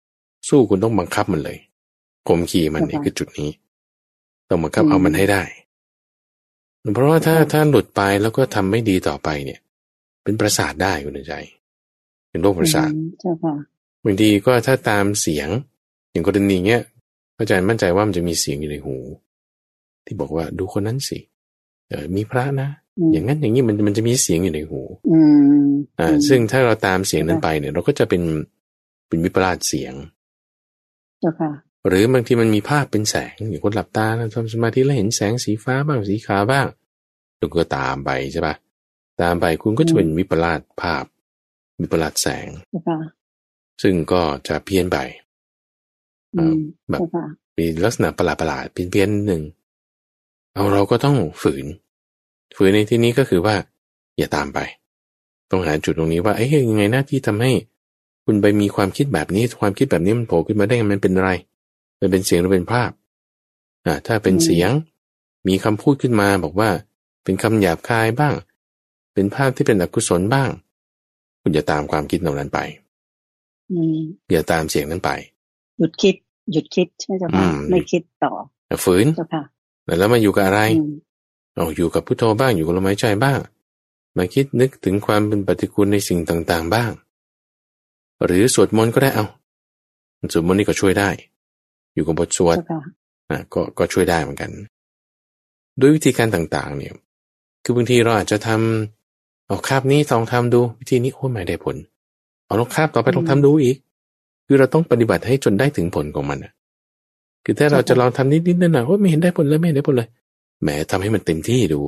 [0.50, 1.58] สู้คุณต้องบังคับมันเลย
[2.28, 3.50] ข่มขี่มันนี่ใช่ค่ะคือจุดนี้
[4.50, 5.42] ต้องบังคับอืมเอามันให้ได้
[6.94, 9.60] เพราะว่าถ้าใช่ค่ะถ้าหลุดไปแล้วก็ทำไม่ดีต่อไปเนี่ย
[10.24, 11.36] เป็นประสาทได้คุณใจ
[12.30, 13.56] เป็นโรคประสาทอืมเจ้าค่ะ
[14.04, 15.50] บางทีก็ถ้าตามเสียง
[16.12, 16.82] อย่างกรณีเนี้ย
[17.36, 18.96] พระอาจารย์มั่นใจว่ามันจะมีเสียงอยู่ในหู
[20.06, 21.20] ที่บอกว่าดูคนนั้นสิ
[21.90, 25.20] เออมีพระนะอืมอย่างนั้นอย่างนี้มันมันจะมีเสียงอยู่ในหูอื
[25.66, 28.24] มอ่าอืมซึ่งถ้าเราตามเสียงนั้นไปเนี่ย เราก็จะเป็น
[29.08, 29.94] เป็นวิปลาสเสียง
[31.22, 31.52] เจ้าค่ะ
[31.88, 36.68] หรือบางทีมันมีภาพเป็นแสงอย่างคนหลับตานะทำสมาธิแล้วเห็นแสงสีฟ้าบ้างสีขาวบ้าง
[37.40, 38.56] คุณก็ตามไปใช่ปะ
[39.22, 41.04] ตามไปคุณก็จะเป็นวิปลาสภาพ
[41.80, 42.98] วิปลาสแสงเจ้าค่ะ
[43.82, 44.98] ซึ่งก็จะเพี้ยนไป
[46.36, 46.58] อืม
[46.90, 47.26] แบบเจ้าค่ะ
[47.58, 49.44] มีลักษณะประหลาดประหลาดๆเพี้ยนเพี้ยนๆหนึ่ง
[50.54, 51.66] เอาเราก็ต้องฝืน
[52.56, 53.56] ฝืนในที่นี้ก็คือว่า
[54.18, 54.60] อย่าตามไป
[55.52, 57.52] ต้องหาจุดตรงนี้ว่าเอ้ยยังไงหน้าที่ทำให้
[58.26, 61.32] คุณไปมีความคิดแบบนี้ ความคิดแบบนี้มันโผล่ขึ้นมาได้ไงมันเป็นอะไร
[62.00, 62.92] มันเป็นเสียงหรือเป็นภาพ
[63.86, 64.72] อ่าถ้าเป็นอืมเสียง
[65.48, 66.70] มีคำพูดขึ้นมาบอกว่า
[67.24, 68.34] เป็นคำหยาบคายบ้าง
[69.14, 70.50] เป็นภาพที่เป็นอกุศลบ้าง
[71.48, 72.60] คุณอย่าตามความคิดเหล่านั้นไป
[73.72, 74.00] อืม
[74.32, 75.10] อย่าตามเสียงนั้นไป
[75.78, 76.16] หยุดคิด
[76.52, 78.32] หยุดคิดใช่ไหมเจ้าค่ะอืมไม่คิดต่อ
[78.86, 79.44] ฝืนเจ้าค่ะ
[80.00, 80.94] แล้วมาอยู่กับอะไรอืม
[81.56, 83.40] เอาอยู่กับพุทโธบ้างอยู่กับลมหายใจบ้าง
[84.18, 86.92] มาคิดนึกถึงความเป็นปฏิกูลในสิ่งต่างๆบ้าง
[88.26, 89.26] หรือสวดมนต์ก็ได้เอา
[90.34, 91.10] สวดมนต์นี่ก็ช่วยได้
[91.94, 92.80] อยู่กับบทสวดเจ้าค่ะ
[93.30, 94.52] อะก็ก็ช่วยได้เหมือนกัน
[95.80, 96.94] ด้วยวิธีการต่างๆ เนี่ย
[97.64, 98.97] คือบางทีเราอาจจะทำ
[99.48, 101.76] เอาคาบนี้ลองทำดู วิธีนี้โอ้ยไม่ได้ผล
[102.46, 103.78] เอาลองคาบต่อไปลองทำดูอีก
[104.46, 106.52] คือเราต้องปฏิบัติให้จนได้ถึงผลของมันอะ
[107.44, 110.10] คือถ้าเราจะลองทำนิดๆนั่นน่ะโอ้ยไม่เห็นได้ผลเลยไม่เห็นได้ผลเลย
[110.62, 111.82] แหมทำให้มันเต็มที่ดู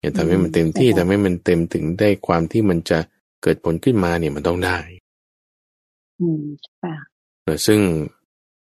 [0.00, 2.98] อย่าทำให้มันเต็มที่ทำให้มันเต็มถึงได้ความที่มันจะ
[3.42, 4.78] เกิดผลขึ้นมาเนี่ยมันต้องได้
[6.20, 6.94] อืมเจ้าค่ะ
[7.42, 7.80] เออซึ่ง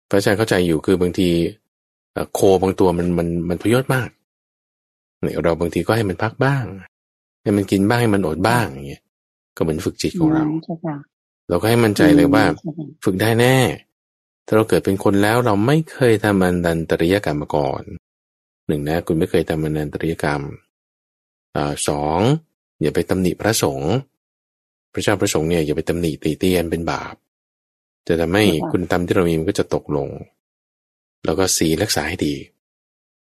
[0.09, 1.29] พระอาจารย์เข้าใจอยู่คือบางที
[2.13, 4.09] เอ่อโคบางตัวมันมันมันพยศมาก
[5.21, 6.63] เนี่ยเราบางทีก็ให้มันพักบ้าง
[7.41, 9.03] ให้มันกินบ้างให้มันอดบ้างอย่างเงี้ย
[9.55, 10.95] ก็เหมือนฝึกจิตของเราเจ้าค่ะ
[11.49, 13.55] เราก็ให้มั่นใจเลยว่าอืมเจ้าค่ะฝึกได้แน่
[14.45, 17.81] ถ้าเราเกิดเป็นคนแล้วเราไม่เคยทำอันดันตริยกรรมมาก่อน
[18.67, 20.41] หนึ่งนะคุณไม่เคยทำอันดันตริยกรรม
[21.55, 22.19] อ่าสอง
[22.81, 23.93] อย่าไปตำหนิพระสงฆ์
[24.93, 27.15] พระเจ้าพระสงฆ์เนี่ยอย่าไปตำหนิตีเตียนเป็นบาป
[28.07, 30.09] จะทำให้คุณธรรมที่เรามีมันก็จะตกลง
[31.25, 32.35] แล้วก็สีลรักษาให้ดี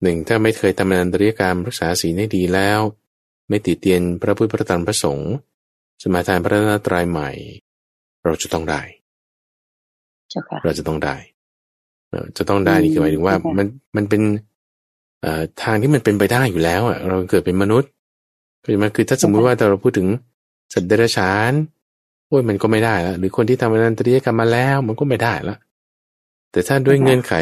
[0.02, 2.80] หนึ่งถ้าไม่เคยทำอันดันตริยกรรมรักษาสีลให้ดีแล้ว
[3.48, 5.32] ไม่ติเตียนพระพุทธพระธรรมพระสงฆ์
[6.02, 7.30] สมาทานพระรัตนตรัยใหม่
[8.24, 8.82] เราจะต้องได้
[10.30, 11.16] เจ้าค่ะเราจะต้องได้
[12.10, 14.22] เอ่อจะต้องได้นี่คือหมายถึงว่าอืมมันมันเป็น
[15.22, 17.90] เอ่อทางที่มันเป็นไปได้อยู่แล้วอะเราเกิดเป็นมนุษย์
[18.62, 20.08] ก็จะมาคือถ้าสมมุติว่าเราพูดถึง
[20.72, 21.52] สัตว์เดรัจฉาน
[22.26, 25.56] โอ้ยมันก็ไม่ได้แล้วหรือคนที่ทำอนันตริยกรรมมาแล้ว มันก็ไม่ได้ละ
[26.52, 27.34] แต่ถ้าด้วยเงื่อนไข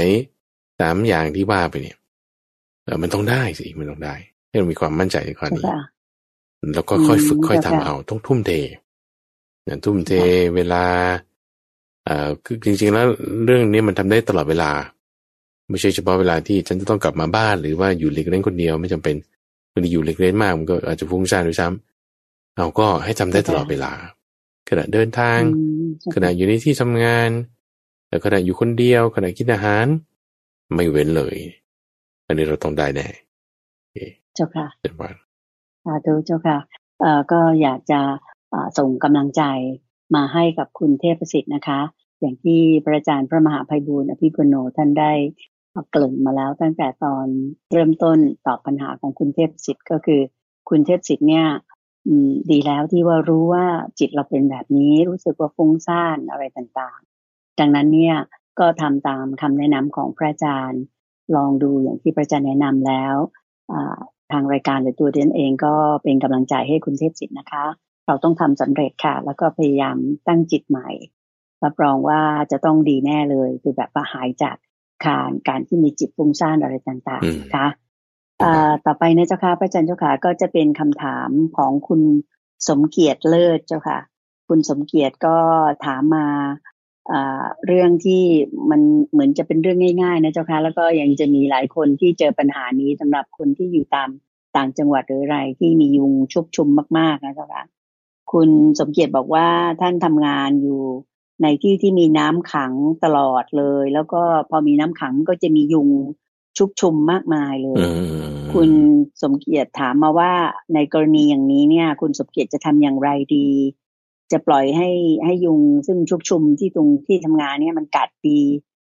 [0.81, 1.97] สามอย่างที่ว่าไปเนี่ย
[2.85, 4.15] เออมันต้องได้สิมันต้องได้
[4.53, 5.81] ให้เรามีความมั่นใจในข้อเจ้านี้ค่ะ
[6.75, 8.51] แล้วก็ค่อยฝึกอืมค่อยทำค่ะเอา ต้องทุ่มเท
[9.69, 10.13] นะทุ่มเท
[10.55, 10.85] เวลา
[12.05, 13.07] เอ่อคือจริง ๆ แล้ว
[13.45, 14.71] เรื่องนี้มันทำได้ตลอดเวลา
[15.71, 19.17] ไม่ใช่เฉพาะเวลาที่ฉันจะต้องกลับมาบ้าน หรือว่าอยู่เล็กเล่นคนเดียวไม่จำเป็น
[19.73, 23.93] บางทีอยู่เล็กเล่นมากมันก็อาจจะฟุ้งซ่านด้วยซ้ำเอาก็ให้ทำได้ตลอดเวลา
[24.69, 27.31] ขณะเดินทางอืมเจ้าขณะอยู่ในที่ทำงาน
[28.09, 29.87] แล้วขณะอยู่คนเดียวขณะกินอาหาร
[30.75, 31.37] ไม่เว้นเลย
[32.27, 33.07] อันนี้เราต้องได้แน่
[34.35, 35.15] เจ้าค่ะเป็นวัน
[35.85, 36.59] สาธุเจ้าค่ะ
[37.01, 38.01] เอ่อก็อยากจะ
[38.51, 39.43] เอ่อส่งกำลังใจ
[40.15, 41.81] มาให้กับคุณเทพประสิทธิ์นะคะ
[42.21, 45.13] อย่างที่พระอาจารย์พระมหาภัยบูร์อภิปุโนท่านได้
[45.91, 47.27] เกริ่นมาแล้วตั้งแต่ตอน
[47.73, 50.21] เริ่มต้นตอบปัญหาของคุณเทพประสิทธิ์ก็คือ
[50.71, 51.47] คุณเทพประสิทธิ์เนี่ย
[52.07, 53.67] อืมดีแล้วที่ว่ารู้ว่า
[53.99, 58.17] จิตเราเป็นแบบนี้รู้สึกว่าฟุ้งซ่านอะไรต่างๆ ดังนั้นเนี่ย
[58.59, 60.83] ก็ทำตามคำแนะนำของพระอาจารย์
[61.37, 63.17] ลองดูอย่างที่พระอาจารย์แนะนำแล้ว
[63.73, 63.99] อ่า
[64.33, 67.65] ทางรายการหรือตัวเดนเองก็เป็นกำลังใจให้คุณเทพสิทธิ์นะคะ
[68.07, 69.97] เราต้องทำสำเร็จค่ะ แล้วก็พยายาม
[70.29, 70.89] ตั้งจิตใหม่
[71.65, 72.21] รับรองว่า
[72.53, 74.57] จะต้องดีแน่เลย คือแบบว่าหายจาก
[75.07, 77.67] การการที่มีจิตฟุ้งซ่านอะไรต่างๆนะคะ
[78.43, 82.03] อ่าต่อไปนะเจ้าค่ะพระอาจารย์เจ้าค่ะก็จะเป็นคำถามของคุณ
[82.69, 83.99] สมเกียรติเลิศเจ้าค่ะ
[84.49, 85.37] คุณสมเกียรติก็
[85.87, 86.72] ถามมาอ่า
[87.67, 88.23] เรื่องที่
[88.71, 88.81] มัน
[89.13, 94.09] เหมือนจะเป็นเรื่องง่ายๆนะเจ้าค่ะแล้วก็ยังจะมีหลายคนที่เจอปัญหานี้สำหรับคนที่อยู่ตาม
[94.57, 97.65] ต่างจังหวัดหรืออะไรที่มียุงชุกชุมมากๆนะเจ้าค่ะ
[98.33, 98.49] คุณ
[98.81, 99.49] สมเกียรติบอกว่า
[99.81, 100.81] ท่านทำงานอยู่
[101.43, 102.73] ในที่ที่มีน้ำขัง
[103.05, 105.89] ตลอดเลย แล้วก็พอมีน้ำขังก็จะมียุง
[106.59, 107.89] ชุกชุมมากมายเลยอื
[108.23, 108.71] มคุณ
[109.23, 110.33] สมเกียรติถามมาว่า
[110.75, 113.49] ในกรณีอย่างนี้เนี่ย คุณสมเกียรติจะทำอย่างไรดี
[114.33, 114.91] จะปล่อยให้
[115.25, 118.41] ให้ยุงซึ่งชุกชุมที่ตรงที่ทำงานเนี่ยมันกัดดี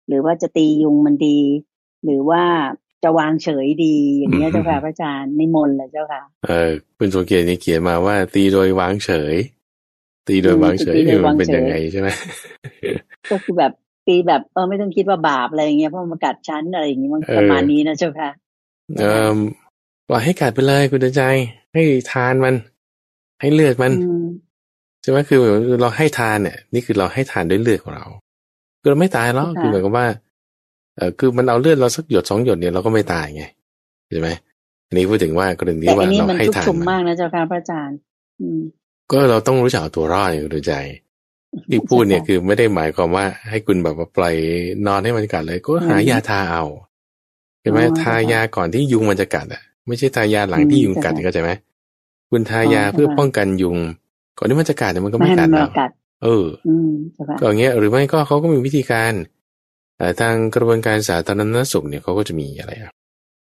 [0.07, 1.39] หรือว่าจะตียุงมันดี
[2.03, 2.43] หรือว่า
[3.03, 9.35] จะวางเฉยดีอย่างนี้ยเจ้าค่ะพระอาจารย์นิมนต์เลยเจ้าค่ะ เออคุณสมเกียรตินี่เขียนมาว่า ตีโดยวางเฉย
[10.27, 12.09] ตีโดยวางเฉยตีโดเอยอวางเฉยมันเป็นยังไงใช่ไหม
[13.31, 13.71] ก็คือแบบ
[14.07, 18.29] ตีแบบเออไม่ต้องคิดว่าบาปอะไรอย่างเงี้ยเพราะมันกัดชั้นอะไรอย่างงี้มันเออประมาณนี้นะเจ้าค่ะ
[18.99, 19.03] เอ
[19.35, 19.37] อ
[20.09, 21.23] ปล่อยให้กัดไปเลยคุณเดินใจ
[21.73, 22.55] ให้ทานมัน
[23.41, 24.25] ให้เลือดมันอืม
[25.03, 25.39] ใช่ไหมคือ
[25.81, 28.05] เราให้ทานเนี่ย นี่คือเราให้ทานด้วยเลือดของเรา
[28.81, 30.07] คือเราไม่ตายหรอกค่ะคือหมายความว่า
[30.97, 33.43] เออคือมันเอาเลือดเราสักหยดสองหยดเนี่ยเราก็ไม่ตายไง
[34.09, 34.29] ใช่ไหม
[34.87, 37.97] อันนี้พูดถึงว่ากรณีแต่อัว่านนี้เรามันให้ชุกทานชุมมันมากนะเจ้าค่ะพระอาจารย์
[38.41, 38.61] อืม
[39.11, 40.73] ก็เราต้องรู้จักเอาตัวรอดอย่างคุณเดินใจ
[41.69, 44.35] ที่พูดเนี่ยคือไม่ได้หมายความว่าให้คุณแบบว่าปล่อย
[44.87, 46.65] นอนให้มันกัดเลย ก็หายาทาเอา
[47.61, 51.51] ใช่ไหมอ๋อทายาก่อนที่ยุงมันจะกัดอะ ไม่ใช่ทายาหลังที่ยุงกัดอืมเข้าใจไหม
[52.29, 53.77] คุณทายาอ๋อเพื่อค่ะป้องกันยุง
[54.37, 55.89] ก่อนที่มันจะกัดเนี่ยมันก็ไม่ไม่ให้กัมัดนเรามากัด
[56.23, 59.13] เอออืมเจ้าค่ะก็อย่างเงี้ยหรือไม่ก็เขาก็มีวิธีการ
[59.97, 62.91] เอ่อทางกระบวนการสาธารณสุขเนี่ยเขาก็จะมีอะไรอะ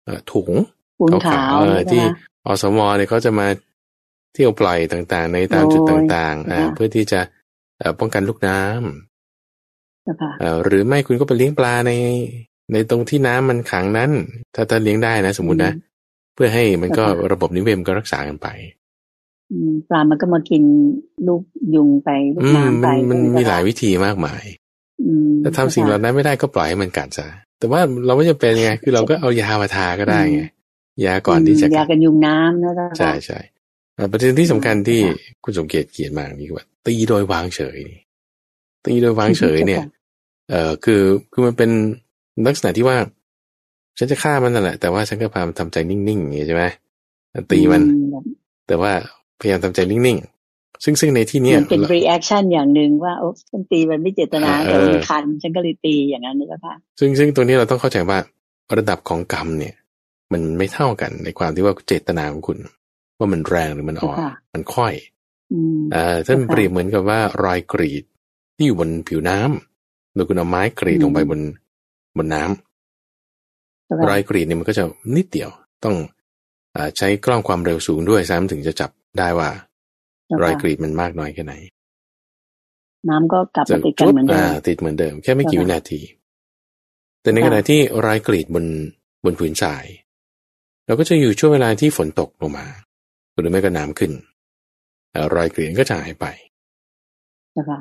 [0.04, 0.50] เอ่อถุง
[0.98, 2.06] ปูนขาวเออใช่ที่ไห
[2.46, 3.46] มอสมเนี่ยเขาจะมา
[4.34, 7.20] เที่ยวปล่อยต่างๆ ในตามจุดโอ้ยต่างๆอ่าค่ะเพื่อที่จะ
[7.78, 11.92] เอ่อป้องกันลูกน้ำเจ้าค่ะเอ่อหรือไม่คุณก็ไปเลี้ยงปลาใน
[12.72, 14.10] ในตรงที่น้ำมันขังนั้น
[14.54, 15.82] ถ้าถ้าเลี้ยงได้นะ สมมตินะอืม
[16.34, 18.86] เพื่อให้มันก็ค่ะระบบนิเวศมันก็รักษากันไปอืม
[19.88, 20.62] ปลามันก็มากิน
[21.26, 21.42] ลูก
[21.74, 24.44] ยุงไปลูกอืมน้ำไปมันมันใช่ไหมีหลายคะวิธีมากมาย
[25.02, 27.26] อืมถ้าทำสิ่งเหล่านั้นไม่ได้ก็ปล่อยให้มันกัดซะ
[27.59, 30.42] แต่ว่าเราไม่จะเป็นไงคือเราก็เอายามาทาก็ได้ไง
[31.04, 33.38] ยาก่อนที่จะมยากัดกันยุงน้ำนะเจ้าค่ะใช่ใช่
[33.96, 37.78] อ่าประเด็นที่สำคัญที่ค่ะคุณสมเกียรติเขียนมานี่คือว่า ตีโดยวางเฉย
[38.85, 39.82] ตีโดยวางเฉยเนี่ย
[40.50, 41.70] เอ่อคือคือมันเป็น
[42.46, 42.96] ลักษณะที่ว่า
[43.98, 46.64] ฉันจะฆ่ามันนั่นแหละแต่ว่าฉันก็พยายามทำใจนิ่งๆอย่างนี้ใช่ไหม
[47.50, 48.24] ตีมันอืแบบ
[48.66, 48.92] แต่ว่า
[49.40, 58.18] พยายามทำใจนิ่งๆ ซึ่งซึ่งในที่เนี้ยมันเป็น reaction อย่างหนึ่งว่าโอ้ฉันตีมันไม่เจตนาเออแต่มันคันฉันก็เลยตีอย่างนั้นนะเจ้าค่ะซึ่งซึ่งตัวนี้เราต้องเข้าใจว่า
[58.77, 59.75] ระดับของกรรมเนี่ย
[60.33, 62.59] มันไม่เท่ากันในความที่ว่าเจตนาของคุณ
[63.18, 64.94] ว่ามันแรงหรือมันอ่อนค่ะมันค่อย
[65.53, 68.05] อืมเอ่อท่านค่ะเปรียบเหมือนกับว่ารอยกรีด
[68.57, 71.40] ที่อยู่บนผิวน้ำโดยคุณเอาไม้กรีดอืมลงไปบน
[72.16, 74.85] บนน้ำเจ้าค่ะรอยกรีดเนี่ยมันก็จะ
[75.16, 75.51] นิดเดียว
[75.85, 75.96] ต้อง
[76.77, 79.50] อาใช้กล้องความเร็วสูงด้วยซ้ำถึงจะจับ ได้ว่า
[80.26, 81.55] เจ้ารอยค่ะกรีดมันมากน้อยแค่ไหน
[83.09, 86.00] น้ำก็กลับมาติดกันเหมือนเดิอ่ามติดเหมือนเดิมแค่ไม่กี่เจ้าวิค่ะนาที
[87.22, 88.64] แต่ในค่ะขณะที่รอยกรีดบน
[89.24, 89.85] บนผืนทราย
[90.87, 92.66] เราก็จะอยู่ช่วงเวลาที่ฝนตกลงมา
[93.40, 94.12] หรือไม่ก็น้ำขึ้น
[95.12, 96.26] เอ่อรอยกรีดก็จะหายไป
[97.52, 97.81] เจ้าค่ะ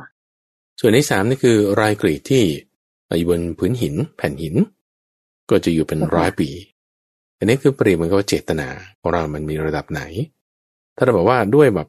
[0.80, 2.43] ส่วนที่สามนี่คือรอยกรีดที่
[3.17, 4.56] อยู่บนพื้นหิน แผ่นหิน
[5.50, 6.50] ก็จะอยู่เป็นร้อยปี
[7.38, 8.69] อันนี้คือเปรียบเหมือนกับเจตนา
[9.00, 10.02] ของเรามันมีระดับไหน
[10.95, 11.88] ถ้าเราบอกว่าด้วยแบบ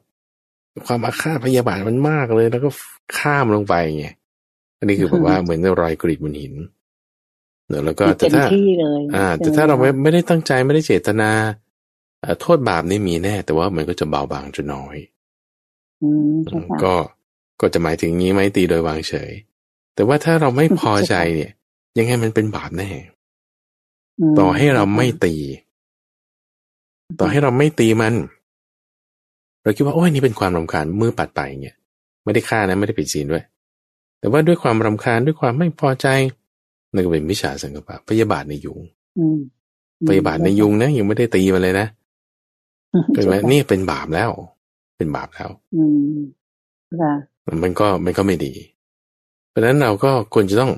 [0.85, 2.69] ความอาฆาตพยาบาทมันมากเลย แล้วก็
[3.17, 4.07] ข้ามลงไปไง
[4.79, 6.53] อันนี้คือแบบว่าเหมือนรอยกรีดบนหิน
[7.67, 8.45] เนอะแล้วก็แต่ถ้า
[9.15, 11.31] อ่า แต่ถ้าเราไม่ไม่ได้ตั้งใจไม่ได้เจตนา
[12.41, 14.97] โทษบาปนี่มีแน่ แต่ว่ามันก็จะเบาบางจนน้อย
[16.83, 16.93] ก็
[17.61, 19.31] ก็จะหมายถึงงี้ไหมตีโดยวางเฉย
[19.95, 21.51] แต่ว่าถ้าเราไม่พอใจเนี่ย
[21.97, 22.89] ยังไงมันเป็นบาปแน่
[24.39, 25.35] ต่อให้เราไม่ตี
[27.19, 28.13] ต่อให้เราไม่ตีมัน
[29.67, 31.75] เราคิดว่าโอ้ยนี่เป็นความรำคาญมือปัดไปเนี่ย
[32.23, 33.43] ไม่ได้ฆ่านะไม่ได้ผิดศีลด้วย
[34.19, 36.07] แต่ว่าด้วยความรำคาญด้วยความไม่พอใจ
[36.93, 38.79] นั่นก็เป็นมิจฉาสังกปะพยาบาทในยุง
[40.09, 41.87] พยาบาทในยุงนะยังไม่ได้ตีมาเลยนะ
[43.13, 44.31] เห็นไหมนี่เป็นบาปแล้ว
[44.97, 45.83] เป็นบาปแล้ว อื
[46.15, 46.17] ม
[47.01, 47.13] ค่ะ
[47.63, 48.53] มันก็มันก็ไม่ดี
[49.49, 50.71] เพราะฉะนั้นเราก็ควรจะต้อง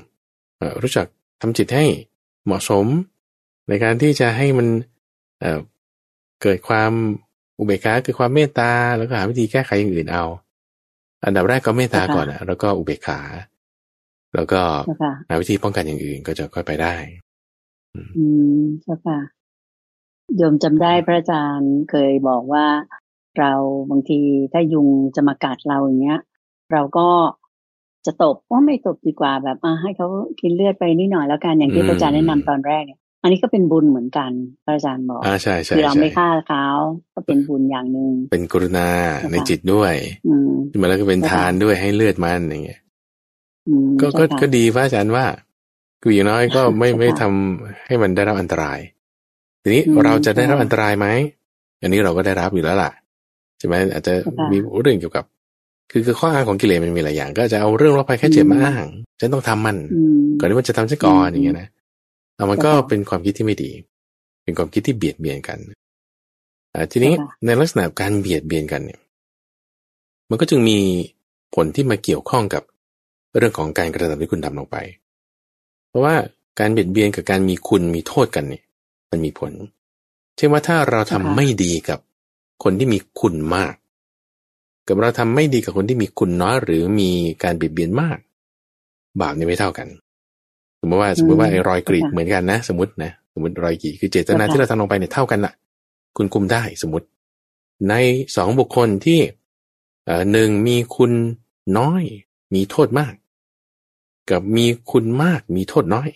[0.82, 1.06] รู้จัก
[1.40, 1.84] ทำจิตให้
[2.44, 2.86] เหมาะสม
[3.68, 4.68] ในการที่จะให้มัน
[5.40, 6.92] เเกิดความ
[7.60, 10.24] อุเบกขาคือความเมตตาแล้วก็หาวิธีแก้ไขอย่างอื่นเอา
[11.24, 13.20] อันดับแรกก็เมตตาก่อนนะแล้วก็อุเบกขา
[14.34, 14.60] แล้วก็
[15.28, 16.94] หาวิธีป้องกันอย่างอื่นก็จะค่อยไปได้
[18.16, 18.26] อื
[18.58, 19.18] มใช่ค่ะ
[20.36, 22.66] โยมจำได้พระอาจารย์เคยบอกว่า
[23.38, 23.52] เรา
[23.90, 24.20] บางที
[24.52, 26.20] ถ้ายุงจะมากัดเราอย่างเงี้ย
[26.72, 27.08] เราก็
[28.06, 30.08] จะตบว่าไม่ตบดีกว่าแบบอ่าให้เขา
[30.40, 34.30] กินเลือดไปนิดหน่อยแล้วกันอย่างที่พระอาจารย์แนะนำตอนแรกเนี่ย อันนี้ก็เป็นบุญเหมือนกัน
[34.64, 36.66] พระอาจารย์บอกอ่าใช่ใช่คือเราไม่ฆ่าเขา
[37.14, 38.88] ก็เป็นบุญอย่างหนึ่งเป็นกรุณา
[39.32, 39.94] ในจิตด้วย
[40.28, 42.80] อืมมาแล้วก็เป็นทานด้วยให้เลือดมันอย่างเงี้ย
[44.00, 45.24] ก็ก็ก็ดีพระอาจารย์ว่า
[46.02, 48.78] คืออย่างน้อยก็ไม่ไม่ทำให้มันได้รับอันตราย
[49.62, 51.06] ทีนี้เราจะได้รับอันตรายไหม
[51.82, 52.90] อันนี้เราก็ได้รับอยู่แล้วล่ะ
[53.58, 54.12] ใช่ไหมอาจจะ
[54.52, 55.24] มีเรื่องเกี่ยวกับ
[55.90, 58.84] คือคือข้ออ้างของกิเลสมันมีหลายอย่าง ก็จะเอาเรื่องรบไปแค่เจ็บมาอ้าง
[59.20, 59.76] ฉันต้องทำมัน
[60.38, 61.68] ก่อนที่มันจะทำซะก่อนอย่างเงี้ยนะ
[62.40, 63.70] เอามันก็เป็นความคิดที่ไม่ดี
[64.44, 65.58] เป็นความคิดที่เบียดเบียนกัน
[66.74, 67.12] อ่าทีนี้
[67.44, 69.00] ในลักษณะการเบียดเบียนกันเนี่ย
[70.30, 70.78] มันก็จึงมี
[71.54, 72.62] ผลที่มาเกี่ยวข้องกับ
[73.36, 74.76] เรื่องของการกระทำที่คุณทำลงไป
[75.88, 76.14] เพราะว่า
[76.58, 78.62] การเบียดเบียนกับการมีคุณมีโทษกันเนี่ย
[79.10, 79.52] มันมีผล
[80.36, 81.98] เช่นว่าถ้าเราทำไม่ดีกับ
[82.64, 83.74] คนที่มีคุณมาก
[84.88, 87.10] กับเราทำไม่ดีกับคนที่มีคุณน้อยหรือมี
[87.42, 88.18] การเบียดเบียนมาก
[89.20, 89.88] บาปนี่ไม่เท่ากัน
[90.80, 95.52] สมมติว่าสมมติว่าไอ้รอยกรีดเหมือนกันนะ สมมตินะสมมติรอยกรีดคือเจตนาที่เราทำลงไปเนี่ยเท่ากันละ
[96.16, 97.06] คุณคุมได้สมมติ
[97.88, 97.94] ใน
[98.36, 99.20] สองบุคคลที่
[100.32, 101.12] หนึ่งมีคุณ
[101.78, 102.02] น้อย
[102.54, 103.14] มีโทษมาก
[104.30, 106.10] กับมีคุณมากมีโทษน้อย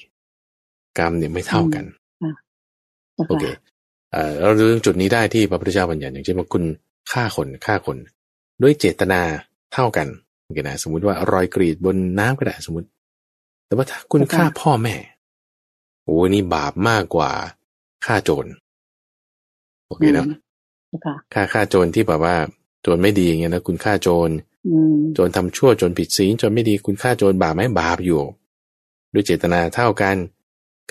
[0.98, 1.84] กรรมเนี่ยไม่เท่ากัน
[3.28, 3.44] โอเค
[4.40, 6.64] เราดูจุดนี้ได้ที่พระพุทธเจ้าบัญญัติอย่างเช่นว่าคุณ
[7.12, 7.96] ฆ่าคนฆ่าคน
[8.62, 9.20] ด้วยเจตนา
[9.72, 10.06] เท่ากัน
[10.44, 12.88] โอเคนะสมมุติว่ารอยกรีดบนน้ำก็ได้สมมติ
[13.66, 14.94] แต่ว่าถ้าคุณฆ่าพ่อแม่
[16.04, 17.30] โอ้นี่บาปมากกว่า
[18.06, 18.46] ฆ่าโจร
[19.86, 20.24] โอเคนะ
[21.34, 22.36] ฆ่าฆ่าโจรที่แบบว่า
[22.82, 24.30] โจรไม่ดีอย่างเงี้ยนะคุณฆ่าโจร
[25.14, 28.22] โจรทำชั่วโจรผิดศีลโจรไม่ดีคุณฆ่าโจรบาปไหมบาปอยู่
[29.12, 30.16] ด้วยเจตนาเท่ากัน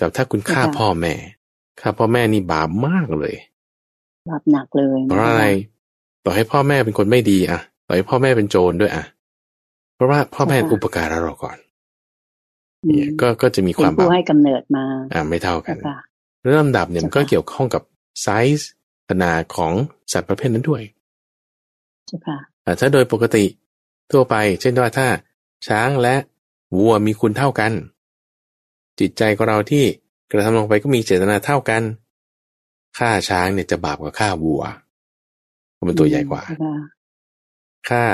[0.00, 1.14] กับถ้าคุณฆ่าพ่อแม่
[1.80, 3.34] ฆ่าพ่อแม่นี่บาปมากเลย
[4.28, 5.44] บาปหนักเลยเพราะอะไร
[6.24, 9.04] ต่อให้พ่อแม่เป็นคนไม่ดีอะ ต่อให้พ่อแม่เป็นโจรด้วยอะ
[9.94, 11.56] เพราะว่าพ่อแม่อุปการะเราก่อน
[12.86, 15.76] เนี่ยก็ก็จะมีความบาปให้กำเนิดมาอ่าไม่เท่ากัน
[16.42, 17.82] เรื่องลำดับเนี่ยมันก็เกี่ยวข้องกับ
[18.22, 18.70] ไซส์
[19.08, 19.72] ขนาดของ
[20.12, 20.82] สัตว์ประเภทนั้นด้วย
[22.26, 22.38] ค่ะ
[22.80, 23.44] ถ้าโดยปกติ
[24.10, 25.06] ทั่วไป เช่นว่าถ้า
[25.68, 26.14] ช้างและ
[26.76, 27.72] วัวมีคุณเท่ากัน
[29.00, 29.84] จิตใจของเราที่
[30.30, 31.82] กระทำลงไปก็มีเจตนาเท่ากัน
[32.98, 34.62] ฆ่าช้างเนี่ยจะบาปกว่าฆ่าวัว
[35.72, 36.42] เพราะมันตัวใหญ่กว่า
[37.88, 38.04] ฆ่า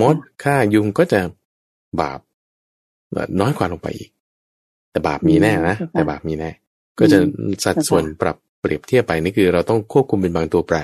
[0.00, 1.20] มดฆ่ายุงก็จะ
[2.00, 2.18] บาป
[3.40, 4.10] น้อยกว่าลงไปอีก
[4.90, 6.50] แต่บาปมีแน่นะแต่บาปมีแน่
[6.98, 7.18] ก็จะ
[7.64, 10.76] สัดส่วนปรับเปรียบเทียบไปนี่คือ เราต้องควบคุมเป็นบางตัวแปร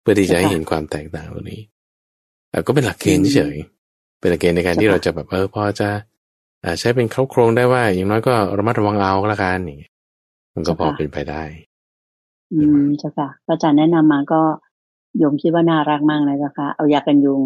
[0.00, 1.62] เพื่อที่จะให้เห็นความแตกต่างตรงนี้
[2.66, 3.56] ก็เป็นหลักเกณฑ์เฉย
[4.20, 5.88] เป็นหลักเกณฑ์ในการที่เราจะแบบเออพอจะ
[6.80, 9.90] ใช้เป็นครอบครองได้ว่า อย่างน้อยก็ระมัดระวังเอาก็แล้วกันนี่
[10.54, 11.42] มันก็พอเป็นไปได้
[12.52, 14.40] อืมเจ้าค่ะพระอาจารย์แนะนำมาก็
[15.22, 17.42] ยมคิดว่าน่ารักมากเลยเจ้าค่ะเอายากันยุง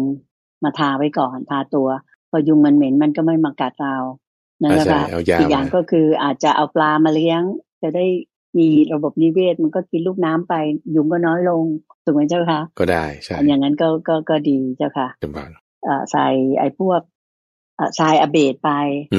[0.63, 1.87] มาทาไว้ก่อนทาตัว
[2.31, 3.95] พอยุงมันเหม็นมันก็ไม่มากัดเรา
[4.61, 5.03] นั่นแหละค่ะ
[5.39, 7.41] อีกอย่างก็คืออาจจะเอาปลามาเลี้ยง
[7.81, 8.05] จะได้
[8.57, 10.53] มีระบบนิเวศมันก็กินลูกน้ำไป
[10.95, 11.63] ยุงก็น้อยลง
[12.03, 15.07] ถูกไหมเจ้าค่ะก็ได้ใช่อย่างนั้นก็ก็ก็ดีเจ้าค่ะ
[16.11, 16.27] ใส่
[16.59, 17.01] ไอ้พวก
[17.99, 18.71] ทรายอเบดไป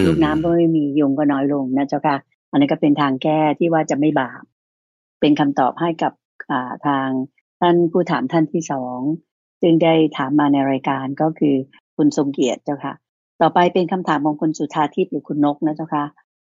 [0.06, 2.16] ลูกน้ำก็ไม่มียุงก็น้อยลงนะเจ้าค่ะ
[2.50, 4.42] อันนี้ก็เป็นทางแก้ที่ว่าจะไม่บาป
[5.20, 6.12] เป็นคำตอบให้กับ
[6.86, 7.08] ทาง
[7.60, 8.98] ท่านผู้ถามท่านที่สอง
[9.60, 11.56] ซึ่งได้ถามมาในรายการก็คือ
[11.96, 12.94] คุณทรงเกียรติเจ้าค่ะ
[13.40, 16.04] ต่อไปเป็นคำถามของคุณสุธาทิพย์หรือคุณนกนะเจ้าค่ะ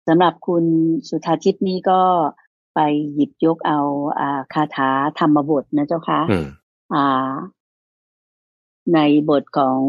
[0.09, 0.65] สำหรับคุณ
[1.09, 2.01] สุธาทิพย์นี้ก็
[2.75, 2.81] ไป
[3.15, 3.81] หยิบยกเอา
[4.21, 6.47] อาคาถาธรรมบทนะเจ้าค่ะอืม
[6.95, 7.33] อ่า
[8.95, 9.81] ในบทของ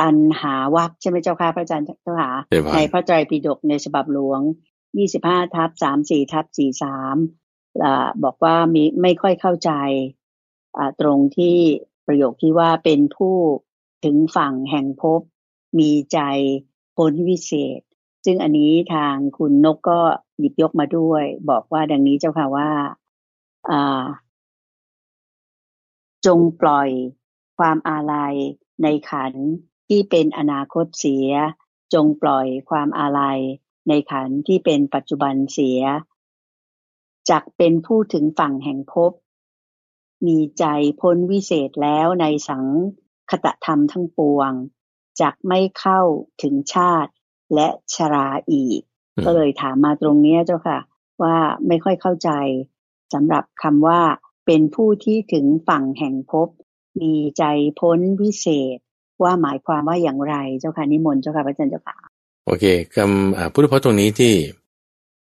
[0.00, 4.40] ตันหาวักใช่ไหมเจ้าค่ะพระอาจารย์เจ้าค่ะเดี๋ยวว่าในพระไตรปิฎกในฉบับหลวง
[4.96, 5.70] 25ทับ
[6.02, 6.46] 34ทับ
[7.14, 9.70] 43อ่าบอกว่ามีไม่ค่อยเข้าใจ
[10.76, 11.56] อ่าตรงที่
[12.06, 13.34] ประโยคที่ว่าเป็นผู้
[14.06, 15.20] ถึงฝั่งแห่งภพ
[15.78, 16.18] มีใจ
[16.96, 17.80] พ้นวิเศษ
[18.24, 20.00] ซึ่งอันนี้ทางคุณนกก็
[20.38, 22.70] หยิบยกมาด้วย บอกว่าดังนี้เจ้าค่ะว่า
[26.26, 26.90] จงปล่อย
[27.58, 28.34] ความอาลัย
[28.82, 29.32] ในขัน
[29.88, 31.30] ที่เป็นอนาคตเสีย
[31.94, 33.38] จงปล่อยความอาลัย
[33.88, 35.80] ในขันที่เป็นปัจจุบันเสีย
[37.30, 39.12] จักเป็นผู้ถึงฝั่งแห่งภพ
[40.26, 40.64] มีใจ
[41.00, 42.64] พ้นวิเศษแล้วในสัง
[43.30, 44.52] คตธรรมทั้งปวง
[45.20, 46.00] จักไม่เข้า
[46.42, 47.12] ถึงชาติ
[47.54, 48.80] และชราอีก
[49.16, 50.78] อืมก็เลยถามมาตรงเนี้ยเจ้าค่ะ
[51.22, 51.36] ว่า
[51.68, 52.30] ไม่ค่อยเข้าใจ
[53.14, 54.00] สำหรับคำว่า
[54.46, 56.48] เป็นผู้ที่ถึงฝั่งแห่งภพ
[57.00, 57.44] มีใจ
[57.80, 58.78] พ้นวิเศษ
[59.22, 61.96] ว่าหมายความว่าอย่างไรเจ้าค่ะนิมนต์เจ้าค่ะพระอาจารย์เจ้าค่ะ
[62.46, 64.32] โอเคคำอ่าพุทธพจน์ตรงนี้ที่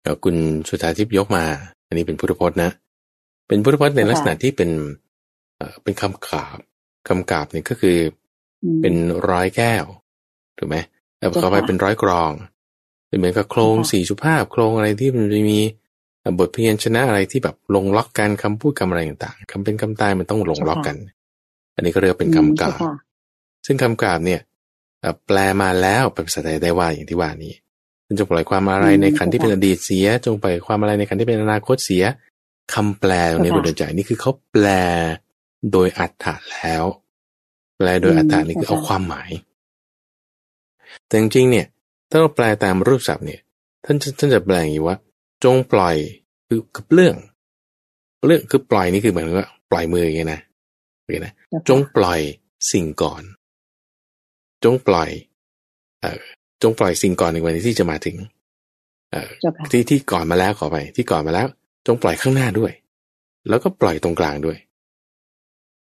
[0.01, 0.35] เอ่อคุณ
[0.67, 1.43] สุธาทิพย์ยกมา
[1.87, 2.71] อันนี้เป็นพุทธพจน์นะ
[3.47, 4.69] เป็นพุทธพจน์ในลักษณะที่เป็น
[5.57, 6.57] เอ่อเป็นคำกราบ
[7.07, 7.97] คำกราบเนี่ยก็คือ
[8.63, 8.95] อืมเป็น
[9.29, 9.83] ร้อยแก้ว
[10.57, 10.77] ถูกไหม
[11.19, 12.31] แล้วเจ้าเขาไปค่ะเป็นร้อยกรอง
[13.07, 15.59] เป็นเหมือนกับโครงเจ้าค่ะสี่สุภาพโครงอะไรที่มันจะมี
[16.39, 20.97] บทเพียนชนะอะไรที่แบบลงล็อกกันคำพูดคำอะไรต่างๆคำเป็นคำตายมันต้องลงล็อกกัน
[21.75, 22.93] อันนี้ก็เรียกว่าเป็นคำกราบอืมเจ้าค่ะ
[23.65, 24.41] ซึ่งคำกราบเนี่ย
[25.01, 27.53] เอ่อแปลมาแล้วเป็นภาษาไทยได้ว่าอย่างที่ว่านี้
[28.17, 32.03] จงปล่อยความอะไรอืมในขันธ์ที่เป็นอดีตเสีย จงปล่อยความอะไรในขันธ์ที่เป็นอนาคตเสีย
[32.73, 34.67] คำแปลตรงนี้ค่ะโดยใจนี่คือเขาแปล
[35.71, 36.85] โดยอัฏฐะแล้ว
[37.77, 39.29] แปลโดยอัฏฐะนี่คือเอาความหมาย
[41.07, 41.67] แต่จริงๆเนี่ย
[42.09, 43.41] ถ้าเราแปลตามรูปศัพท์เนี่ย
[43.85, 44.97] ท่านจะท่านจะแปลอย่างนี้ว่า
[45.43, 45.95] จงปล่อย
[46.47, 47.15] คือคือเรื่อง
[48.25, 50.41] เรื่องคือปล่อยนี่คือเหมือนว่าปล่อยมืออย่างเงี้ยนะ
[50.95, 52.19] โอเคนะเจ้าค่ะจงปล่อย
[52.71, 53.23] สิ่งก่อน
[54.63, 55.09] จงปล่อย
[56.01, 56.19] เอ่อ
[56.61, 58.15] จงปล่อยสิ่งก่อนในวันที่จะมาถึง
[59.11, 61.47] เอ่อเจ้าค่ะที่ที่ก่อนมาแล้วขอไป ที่ก่อนมาแล้ว
[61.87, 62.71] จงปล่อยข้างหน้าด้วย
[63.49, 64.57] แล้วก็ปล่อยตรงกลางด้วย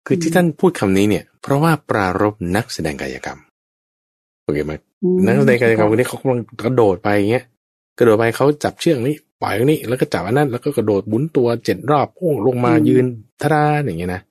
[0.06, 3.40] คือที่ท่านพูดคำนี้เนี่ย เพราะว่าปรารบนักแสดงกายกรรม
[4.44, 7.46] โอเคไหมอืมนักแสดงกายกรรมคนนี้เขากำลังกระโดดไปอย่างเงี้ย
[7.98, 13.06] กระโดดไปเขาจับเชือกนี้ปล่อยตรงนี้แล้วก็จับอันนั้นแล้วก็กระโดดบุนตัวเจ็ดรอบพุ่งลงมายืน
[13.42, 14.22] ทาราอย่างเงี้ยนะ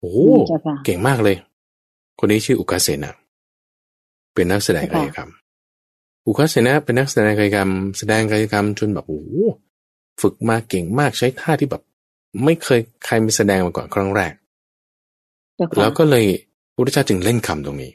[0.00, 1.36] โอ้โหอืมเจ้าค่ะเก่งมากเลย
[2.18, 3.12] คนนี้ชื่ออุกาเสนะ
[4.34, 5.30] เป็นนักแสดงกายกรรม
[6.26, 9.32] อุกาเสนะเป็นนักแสดงกายกรรม แสดงกายกรรมจนแบบโอ้โห
[10.22, 11.82] ฝึกมาเก่งมากใช้ท่าที่แบบ
[12.44, 14.43] ไม่เคยใครมีแสดงมาก่อนครั้งแรกเจ้าค่ะ
[15.80, 16.24] แล้วก็เลย
[16.74, 17.92] พระพุทธเจ้าจึงเล่นคำตรงนี้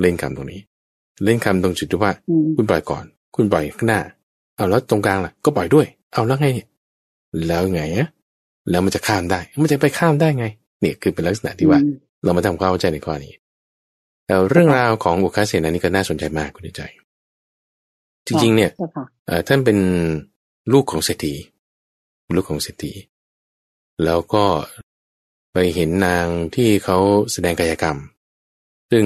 [0.00, 0.60] เล่นคำตรงนี้
[1.24, 3.04] เล่นคำตรงจุดที่ว่าอืมคุณปล่อยก่อน
[3.36, 4.00] คุณปล่อยข้างหน้า
[4.56, 6.66] เอาแล้วตรงกลางล่ะ ก็ปล่อยด้วย เอาแล้วไงเนี่ย
[7.46, 8.08] แล้วไงอะ
[8.70, 10.46] แล้วมันจะข้ามได้ มันจะไปข้ามได้ไง
[10.80, 13.32] เนี่ยคือเป็นลักษณะที่ว่าอืมเรามาทำความเข้าใจในข้อนี้
[14.26, 16.82] แต่เรื่องราวของอุคาเสนานี่ก็น่าสนใจมากคุณใจ
[18.26, 19.78] จริง ๆ เนี่ยเจ้าค่ะเอ่อท่านเป็น
[20.72, 21.34] ลูกของเศรษฐี
[22.36, 22.92] ลูกของเศรษฐี
[24.04, 24.44] แล้วก็
[25.52, 26.98] ไปเห็นนางที่เขา
[27.32, 27.96] แสดงกายกรรม
[28.90, 29.04] ซึ่ง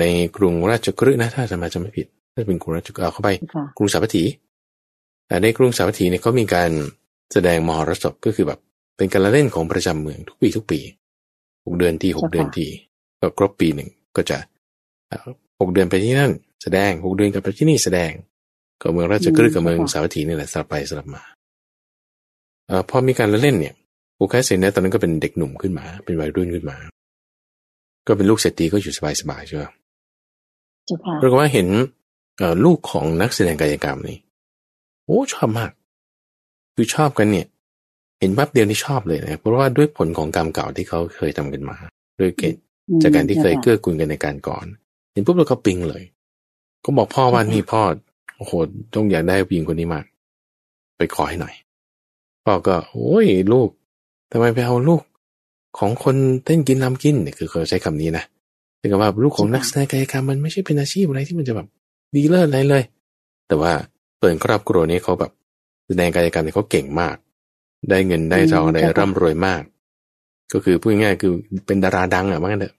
[0.00, 4.24] ในกรุงราชกฤห์นะถ้าจะมาจะไม่ผิดถ้าเป็นกรุงราชกฤห์เอาเข้าไปเจ้าค่ะกรุงสาวัตถี
[5.26, 6.70] แต่ในกรุงสาวัตถีเนี่ยเขามีการ
[7.32, 8.60] แสดงมหรสพก็คือแบบ
[8.96, 10.80] เป็นการละเล่นของประจำเมืองทุกปีทุกปี
[11.64, 12.70] หกเดือนที่หกเดือนที่
[13.20, 14.38] ก็ครบปีหนึ่งก็จะ
[15.08, 15.28] เอ่อ
[15.60, 18.10] หกเดือนไปที่นั่น แสดงหกเดือนกลับไปที่นี่แสดง
[18.82, 21.22] ก็เมืองราชกฤห์กับเมืองสาวัตถีนี่แหละสลับไปสลับมา
[22.66, 23.74] เอ่อพอมีการละเล่นเนี่ย
[24.22, 26.76] อุคาเซนเนี่ยตอนนั้นก็เป็นเด็กหนุ่มขึ้นมา เป็นวัยรุ่นขึ้นมา
[28.06, 29.64] ก็เป็นลูกเศรษฐีก็อยู่สบายๆใช่ไหม
[30.86, 31.68] เจ้าค่ะปรากฏว่าเห็น
[32.38, 34.18] เอ่อลูกของนักแสดงกายกรรมนี่
[35.06, 35.70] โอ้ชอบมาก
[36.74, 37.46] คือชอบกันเนี่ย
[38.20, 41.76] เห็นแป๊บเดียวนี่ชอบเลยนะเพราะว่าด้วยผลของกรรมเก่าที่เขาเคยทำกันมา
[42.20, 44.66] ด้วยเกณฑ์อืมจากการที่เคยจ้าะเกื้อกูลกันในการก่อน
[45.12, 46.02] เห็นปุ๊บแล้วก็ปิงเลย
[46.84, 47.82] ก็บอกพ่อว่าอืมนี่พ่อ
[48.36, 48.52] โอ้โห
[48.94, 50.04] ต้องอยากได้ผู้หญิงคนนี้มาก
[50.96, 51.54] ไปขอให้หน่อย
[52.44, 53.68] พ่อก็ โอ้ยลูก
[54.32, 55.02] ทำไมไปเอาลูก
[55.78, 58.24] ของคนเต้นกินลำกินเนี่ยคือเขาใช้คำนี้นะ
[58.78, 61.66] แต่ว่าลูกของนักแสดงกายกรรมมันไม่ใช่เป็นอาชีพอะไรที่มันจะแบบ
[62.14, 62.82] ดีเลิศอะไรเลย
[63.48, 63.72] แต่ว่า
[64.18, 65.30] เปิดครอบครัวนี้เขาแบบ
[65.86, 67.16] แสดงกายกรรมเนี่ยเขาเก่งมาก
[67.90, 69.62] ได้เงินได้ทองอืมได้ค่ะร่ำรวยมาก
[70.52, 71.32] ก็คือพูดง่ายๆคือ
[71.66, 72.74] เป็นดาราดังอะว่างั้นเถอะ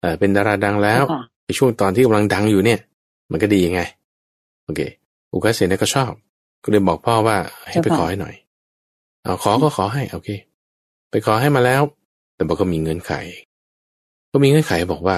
[0.00, 2.80] เออเป็นดาราดังแล้วเจ้าค่ะในช่วงตอนที่กำลังดังอยู่เนี่ย
[3.30, 3.80] มันก็ดีไง
[4.64, 4.80] โอเค
[5.32, 6.12] อุกาเซนเนี่ยก็ชอบ
[6.62, 7.36] ก็เลยบอกพ่อว่า
[7.68, 8.34] ให้ไปขอให้หน่อย
[9.26, 10.28] เอาขอก็ขอให้โอเค
[11.10, 11.82] ไปขอให้มาแล้ว
[12.34, 13.12] แต่บอกก็มีเงื่อนไข
[14.32, 15.16] ก็มีเงื่อนไขบอกว่า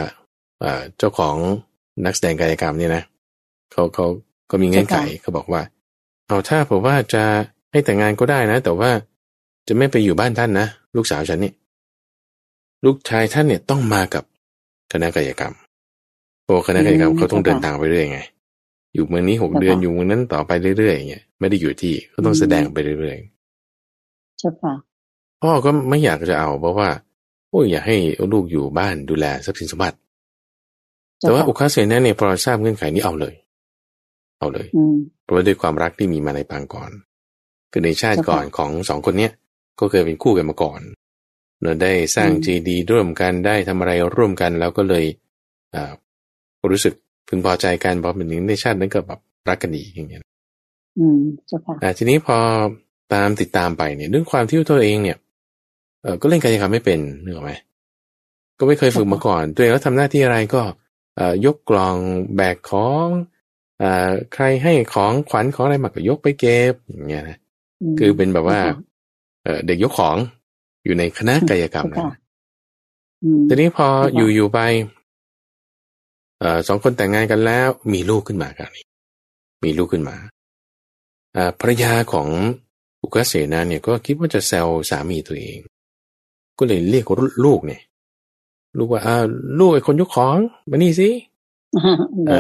[0.61, 1.37] เอ่อเจ้าของ
[2.05, 3.03] นักแสดงกายกรรมเนี่ยนะ
[3.73, 4.07] เขาเขา
[4.51, 5.63] ก็มีเงื่อนไขเขาบอกว่า
[6.27, 7.23] เอาถ้าผมว่าจะ
[7.73, 8.91] ให้แต่งงานก็ได้นะ แต่ว่า
[9.69, 11.53] จะไม่ไปอยู่บ้านท่านนะลูกสาวฉันนี่
[12.85, 14.25] ลูกชายท่านเนี่ยต้องมากับ
[14.93, 15.55] คณะกายกรรม
[16.45, 18.21] โอ้คณะกายกรรมเขาต้องเดินทางไปเรื่อยไง
[18.95, 23.19] อยู่เมืองนี้หกเดือนอยู่เมืองนั้นต่อไปเรื่อยๆอย่างเงี้ยไม่ได้อยู่ที่เขาต้องแสดงไปเรื่อย
[24.39, 24.75] ๆใช่ค่ะ
[25.43, 26.89] พ่อก็ไม่อยากจะเอาเพราะว่า
[27.51, 27.97] โอ้ยอยากให้
[28.33, 29.99] ลูกอยู่บ้านดูแลทรัพย์สินสมบัติ
[31.21, 33.35] แต่ว่าอุคาเซนเนี่ยพอทราบเงื่อนไขนี้เอาเลย
[34.39, 34.67] เอาเลย
[35.23, 36.91] เพราะว่าด้วยความรักที่มีมาในปางก่อน
[37.73, 39.33] คือในชาติก่อนของสองคนเนี้ย
[39.81, 40.81] ก็เคยเป็นคู่กันมาก่อน
[41.63, 45.05] เราได้สร้างจีดีร่วมกันได้ทำอะไรร่วมกันแล้วก็เลย
[45.75, 45.93] อ่า
[46.71, 46.95] รู้สึก
[47.29, 50.21] พึงพอใจกันพอเป็นในชาตินั้นก็แบบรักกันดีอย่างเงี้ย
[50.99, 52.37] อืมเจ้าค่ะอ่าทีนี้พอ
[53.13, 55.19] ตามติดตามไปเนี่ยด้วยความที่ตัวเองเนี่ย
[56.03, 57.53] เออก็เล่นกายกรรมไม่เป็นนึกออกไหม
[58.59, 60.63] ก็ไม่เคยฝึกมาก่อน ตัวเองแล้วทำหน้าที่อะไรก็
[61.17, 61.97] เอ่อยกกล่อง
[62.37, 63.07] แบกของ
[63.83, 67.39] อ่าใครให้ของขวัญของอะไรมาก็ยกไปเก็บอย่างเงี้ยนะ
[67.99, 68.59] คือเป็นแบบว่า
[69.45, 70.17] เออเด็กยกของ
[70.85, 72.05] อยู่ในคณะกายกรรมนะ
[73.49, 73.87] ทีนี้พอ
[74.17, 74.59] อยู่อยู่ไป
[76.41, 78.85] เอ่อสองคนแต่งงานกันแล้ว มีลูกขึ้นมากันนี้
[79.65, 80.17] มีลูกขึ้นมา
[81.37, 82.29] อ่าภรรยาของ
[83.03, 85.59] อุกเสนาเนี่ยก็คิดว่าจะแซวสามีตัวเอง
[86.59, 87.05] ก็เลยเรียก
[87.45, 87.83] ลูกเนี่ย
[88.79, 89.17] ลูกว่าอ่า
[89.59, 90.37] ลูกไอ้คนยกของ
[90.71, 91.11] มานี่สิ
[92.29, 92.31] เ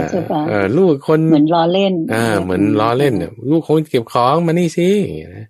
[0.51, 4.89] ออลูกคนเหมือนล้อเล่น อ่า เหมือนล้อเล่นเนี่ยลูกคนเก็บของมานี่สิ
[5.37, 5.47] นะ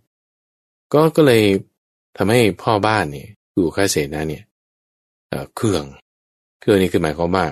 [0.93, 1.43] ก็ก็เลย
[2.17, 4.43] ทำให้พ่อบ้านเนี่ยคืออุกเสนาเนี่ย
[5.29, 5.85] เออเครื่อง
[6.61, 7.45] เครื่องนี่คือหมายความว่า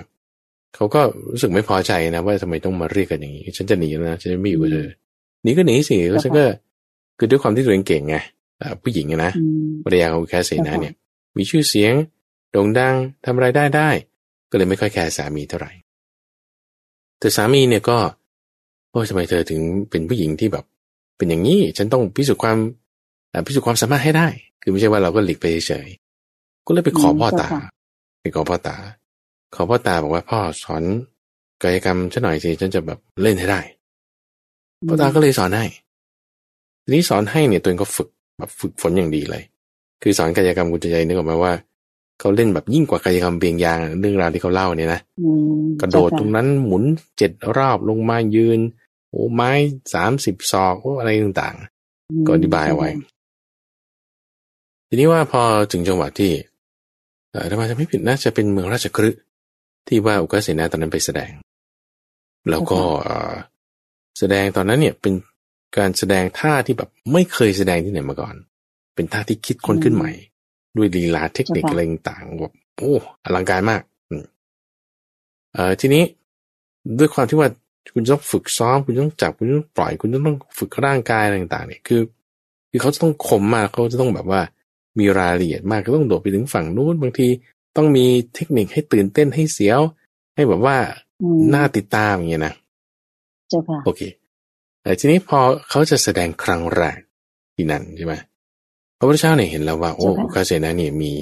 [0.75, 1.01] เขาก็
[1.31, 4.89] รู้สึกไม่พอใจนะว่าทำไมต้องมาเรียกกันอย่างนี้ ฉันจะหนีแล้วนะฉันจะไม่อยู่กับเธอ
[5.43, 6.45] หนีก็หนีสิแล้วฉันก็
[7.17, 8.17] คือด้วยความที่ตัวเองเก่งไง
[8.81, 9.31] ผู้หญิงนะ
[9.83, 10.93] ภรรยาของแคสเซนาเนี่ย
[11.37, 11.93] มีชื่อเสียง
[12.51, 12.95] โด่งดัง
[13.25, 13.89] ทำอะไรได้ได้
[14.49, 15.71] ก็เลยไม่ค่อยแคร์สามีเท่าไหร่
[17.19, 17.97] แต่สามีเนี่ยก็
[18.89, 20.65] โอ้ทำไมเธอถึงเป็นผู้หญิงที่แบบ
[21.17, 22.57] เป็นอย่างนี้ฉันต้องพิสูจน์ความ
[23.47, 24.27] พิสูจน์ความสามารถให้ได้
[24.61, 25.87] คือไม่ใช่ว่าเราก็หลีกไปเฉย
[26.65, 27.47] ก็เลยไปขอพ่อตา
[28.21, 28.75] ไปขอพ่อตา
[29.55, 30.83] ขอพ่อตาบอกว่าพ่อสอน
[31.63, 33.61] กายกรรมฉันหน่อยสิฉันจะแบบเล่นให้ได้
[34.87, 35.65] พ่อตาก็เลยสอนให้
[36.87, 39.43] ทีนี้สอนให้เนี่ยตัวเองก็ฝึกแบบฝึกฝนอย่างดีเลย
[40.01, 41.53] คือสอนกายกรรมกุญใจนึกออกมาว่า
[42.19, 45.01] เขาเล่นแบบยิ่งกว่ากายกรรมเบียงยางเรื่องราวที่เขาเล่าเนี่ยนะ
[45.81, 46.83] กระโดดตรงนั้นหมุน
[47.17, 48.59] เจ็ดรอบลงมายืน
[49.09, 49.51] โอ้ไม้
[49.93, 52.89] สามสิบศอกอะไรต่างๆ ก็อธิบายเอาไว้
[54.87, 56.31] ทีนี้ว่าพอถึงจังหวะที่
[57.31, 59.21] เออถ้ามาจะไม่ผิดน่าจะเป็นเมืองราชคฤห์
[59.87, 61.31] ที่ว่าอุกเสนาตอนนั้นไปแสดง
[62.49, 62.79] แล้วก็
[64.19, 65.13] แสดงตอนนั้นเนี่ยเป็น
[65.77, 68.35] การแสดงท่าที่แบบไม่เคยแสดงที่ไหนมาก่อน
[68.95, 70.11] เป็นท่าที่คิดค้นขึ้นใหม่
[70.77, 72.93] ด้วยลีลาเทคนิคอะไรต่างแบบโอ้
[73.23, 73.81] อลังการมาก
[75.53, 76.03] เอ่อทีนี้
[76.99, 77.49] ด้วยความที่ว่า
[77.93, 82.01] คุณต้องฝึกซ้อม คุณต้องจับคุณต้องปล่อยคุณต้องฝึกร่างกายอะไรต่างๆเนี่ยคือ
[82.69, 84.41] คือเขาจะต้องคมมากเขาจะต้องแบบว่า
[84.99, 87.27] มีรายละเอียดมากก็ต้องโดดไปถึงฝั่งนู้นบางที
[87.77, 88.05] ต้องมี
[88.35, 89.81] เทคนิคให้ตื่นเต้นให้เสียว
[90.35, 90.77] ให้แบบว่า
[91.53, 92.53] น่าติดตามอย่างเงี้ยนะ
[93.49, 94.01] เจ้าค่ะโอเค
[94.87, 96.97] แต่ทีนี้พอเขาจะแสดงครั้งแรก
[97.55, 98.15] ที่นั่นใช่ไหม
[98.97, 101.13] พระพุทธเจ้าเนี่ยเห็นแล้วว่า โอ้ข้าเสนาเนี่ยมี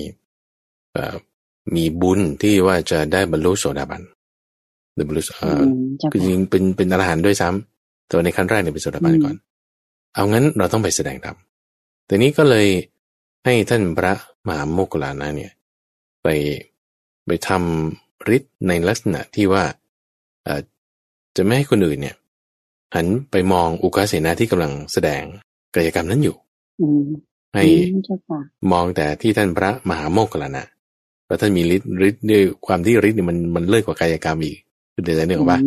[0.93, 1.15] เอ่อ
[1.75, 4.01] มีบุญที่ว่าจะได้บรรลุโสดาบัน
[4.93, 5.61] หรือบรรลุเอ่อ
[6.11, 9.35] คือจริงเป็นเป็นอรหันต์ด้วยซ้ำแต่ในขั้นแรกเนี่ยเป็นโสดาบันก่อน
[10.13, 11.37] เอางั้นเราต้องไปแสดงธรรม
[12.05, 12.67] แต่นี้ก็เลย
[13.45, 14.13] ให้ท่านพระ
[14.47, 15.51] มหาโมกขลานะเนี่ย
[16.23, 16.27] ไป
[17.25, 19.63] ไปทำฤทธิ์ในลักษณะที่ว่า
[21.35, 22.15] จะไม่ให้คนอื่นเนี่ย
[22.95, 25.23] หันไปมองอุกาเสนาที่กำลังแสดง
[25.75, 26.35] กายกรรมนั้นอยู่
[27.55, 27.63] ให้
[28.71, 30.65] มองแต่ที่ท่านพระมหาโมกขลานะ
[31.25, 34.57] เพราะท่านมีฤทธิ์ฤทธิ์ด้วยความที่ฤทธิ์เนี่ยมันมันเลิศกว่ากายกรรมอีก
[34.93, 35.59] คือเดี๋ยวนี้บอกว่า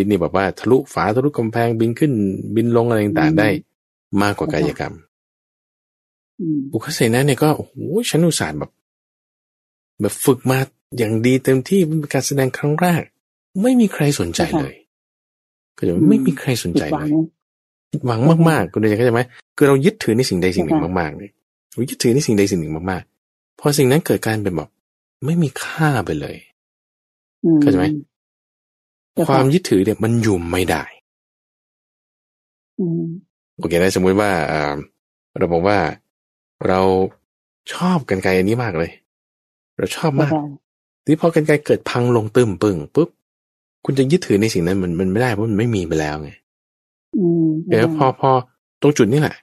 [0.00, 2.12] ฤทธิ์นี่แบบว่าทะลุฝาทะลุกำแพงบินขึ้น
[2.54, 3.48] บินลงอะไรต่างๆได้
[4.22, 4.94] มากกว่ากายกรรม
[6.72, 7.74] อุคเสนาเนี่ยก็โอ้โห
[8.10, 8.70] ฉันอุตส่าห์แบบ
[10.00, 10.58] แบบฝึกมา
[10.98, 13.02] อย่างดีเต็มที่เป็นการแสดงครั้งแรก
[13.62, 14.74] ไม่มีใครสนใจเลย
[15.82, 17.10] ก็จะไม่มีใครสนใจเลย
[18.06, 19.22] หวังมากๆคุณเดชเข้าใจไหม
[19.56, 21.30] คือเรายึดถือในสิ่งใดสิ่งหนึ่งมากๆเลย
[21.72, 24.70] เรายึดถือในสิ่งใดสิ่งหนึ่งมากๆ พอสิ่งนั้นเกิดการเป็นแบบ
[25.24, 26.36] ไม่มีค่าไปเลย
[27.60, 27.86] เข้าใจไหม
[29.28, 30.82] ความยึดถือเนี่ยมันอยู่ไม่ได้
[33.58, 34.30] โอเคนะสมมุติว่า
[35.38, 35.78] เราบอกว่า
[36.66, 36.80] เรา
[37.72, 38.90] ชอบกันไกลอันนี้มากเลย
[39.78, 40.32] เราชอบมาก
[41.06, 43.08] ที่พอกันไกลเกิดพังลงตึมปึ้งปุ๊บ
[43.84, 46.30] คุณจะยึดถือในสิ่งนั้นมันมันไม่ได้เพราะมันไม่มีไปแล้วไง
[47.68, 48.30] เดี๋ยวพอพอ
[48.80, 49.36] ตรงจุดนี้แหละ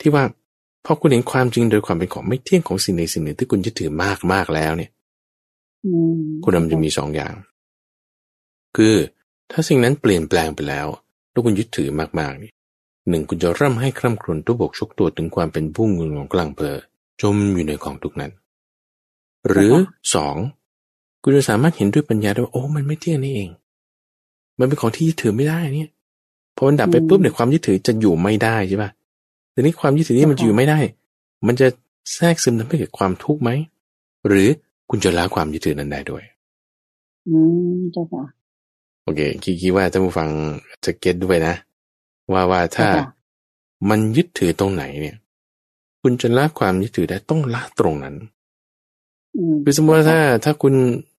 [0.00, 0.24] ที่ว่า
[0.84, 4.90] พอคุณเห็นความจริงโดยความเป็นของไม่เที่ยงของสิ่งใดสิ่งหนึ่งที่คุณยึดถือมากมากแล้วเนี่ย
[6.44, 7.34] คุณมันจะมีสองอย่าง
[8.76, 8.94] คือ
[9.50, 10.86] ถ้าสิ่งนั้นเปลี่ยนแปลงไปแล้ว
[11.30, 11.88] แล้วคุณยึดถือ
[12.18, 12.50] มากๆนี่
[13.08, 16.76] หนึ่งคุณจะร่ำให้คร่ำครวญตัวบกชกตัวถึงความเป็นผู้งุนของกลางเพอ
[17.20, 18.32] จมอยู่ในกองทุกนั้น
[19.48, 19.74] หรือ
[20.14, 20.36] สอง
[21.22, 23.50] คุณจะสามารถเห็นด้วยปัญญาได้ว่าโอ้มันไม่เที่ยงนี่เอง
[24.58, 25.90] มันเป็นของที่ยึดถือไม่ได้เนี่ย
[26.56, 28.90] พอมันดับไปปุ๊บเนี่ยความยึดถือจะอยู่ไม่ได้ใช่ปะ
[29.54, 30.78] ทีนี้ความยึดถือนี่มันจะอยู่ไม่ได้
[31.46, 31.66] มันจะ
[32.14, 33.50] แทรกซึมทำให้เกิดความทุกข์ไหม
[34.26, 34.48] หรือ
[34.90, 36.22] คุณจะละความยึดถือนั้นได้ด้วย
[37.28, 37.36] อื
[37.76, 38.22] มเจ้าค่ะ
[39.04, 39.20] โอเค
[39.62, 40.28] คิดว่าท่านผู้ฟัง
[40.84, 41.54] จะเก็ตด้วยนะ
[42.32, 42.88] ว่าว่าถ้า
[43.88, 45.16] มันยึดถือตรงไหนเนี่ย
[46.02, 48.14] คุณจะละความยึดถือได้ต้องละตรงนั้น
[49.64, 50.74] คือสมมติว่าถ้าถ้าคุณ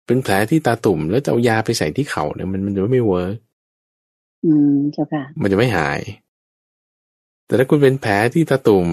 [0.07, 3.37] เป็นแผลที่ตาตุ่มแล้วจะเอายาไปใส่ที่เข่าเนี่ยมันมันจะไม่ work
[4.45, 6.01] อืมเจ้าค่ะ มันจะไม่หาย
[7.47, 8.87] แต่ถ้าคุณเป็นแผลที่ตาตุ่ม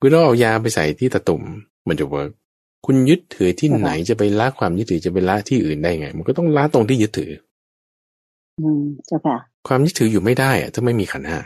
[0.00, 1.42] คุณต้องเอายาไปใส่ที่ตาตุ่ม
[1.88, 2.30] มันจะ work
[2.86, 7.32] คุณยึดถือที่ไหนจะไปละความยึดถือจะไปละที่อื่นได้ไง มันก็ต้องละตรงที่ยึดถือ
[8.60, 9.36] อืมเจ้าค่ะ
[9.68, 11.38] ความยึดถืออยู่ไม่ได้อะถ้าไม่มีขันธ์ห้า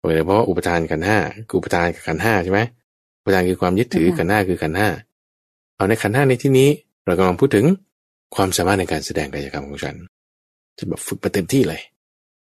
[0.00, 2.60] โดยเฉพาะอุปทานขันห้าคืออุปทานกับขันห้าใช่ไหม
[3.20, 4.88] อุปทานคือความยึดถือขันห้าคือขันห้า
[5.76, 6.70] เอาในขันห้าในที่นี้
[7.06, 7.66] เรากำลังพูดถึง
[8.34, 9.96] ความสามารถในการแสดงกายกรรมของฉัน
[10.78, 11.80] จะแบบฝึกไปเต็มที่เลย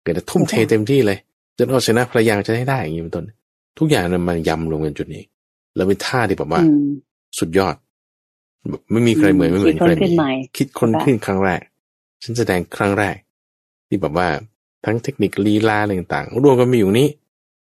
[0.01, 1.17] เกิดจะทุ่มเทเต็มที่เลย
[1.57, 3.25] จนเอาชนะภรรยาจะให้ได้อย่างนี้เป็นต้น
[3.79, 5.23] ทุกอย่างมันยำลงกันจุดนี้
[5.75, 6.61] แล้วเป็นท่าที่แบบว่า
[7.39, 7.75] สุดยอด
[8.69, 9.91] แบบไม่มีใครเหมือนไม่เหมือนใคร
[10.57, 11.61] คิดคนขึ้นครั้งแรก
[12.23, 13.15] ฉันแสดงครั้งแรก
[13.87, 14.27] ที่แบบว่า
[14.85, 17.09] ทั้งเทคนิคลีลาอะไรต่างๆรวมกันมีอยู่นี้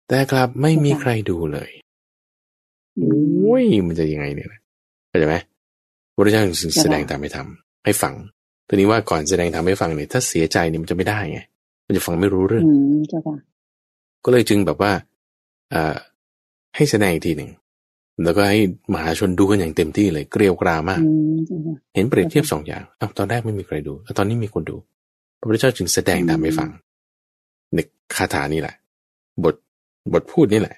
[0.08, 1.70] แต่กลับไม่มีใครดูเลย
[2.96, 4.48] โอ้ยมันจะยังไงเนี่ย
[5.08, 5.36] เข้าใจไหม
[6.20, 8.14] พระเจ้าจึงแสดงตามให้ทำให้ฟัง
[8.68, 11.40] ทีนี้ว่าก่อนแสดงทำให้ฟังเนี่ยถ้าเสียใจเนี่ยมันจะไม่ได้ไง
[11.86, 12.64] มันจะฟังไม่รู้เรื่อง
[14.24, 14.92] ก็เลยจึงแบบว่า
[15.74, 15.96] อ่า
[16.76, 17.50] ให้แสดงอีกทีหนึ่ง
[18.24, 18.60] แล้วก็ให้
[18.94, 21.02] มหาชนดูกันอย่างเต็มที่เลยเกลียวกรามาก
[21.94, 24.76] เห็นเปรียบเทียบสองอย่างอ้าวตอนแรกไม่มีใครดูแล้วตอนนี้มีคนดู
[25.38, 26.70] พระพุทธเจ้าจึงแสดงตามให้ฟัง
[27.74, 27.78] ใน
[28.14, 28.74] คาถานี่แหละ
[29.44, 29.54] บท
[30.12, 30.76] บทพูดนี่แหละ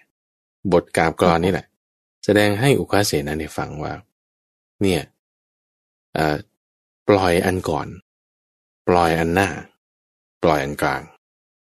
[0.72, 1.66] บทกาบกรอนนี่แหละ
[2.24, 3.92] แสดงให้อุคาเสนาในฟังว่า
[4.82, 5.00] เนี่ย
[7.08, 7.86] ปล่อยอันก่อน
[8.88, 9.48] ปล่อยอันหน้า
[10.42, 11.02] ปล่อยอันกลาง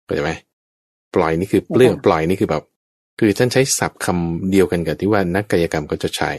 [0.05, 0.33] เข้าใจไหม
[1.15, 2.63] ปล่อยนี่คือเปลือกปล่อยนี่คือแบบ
[3.19, 6.31] คือท่านใช้ศัพท์คำเดียวกันกับที่ว่านักกายกรรมก็จะใช้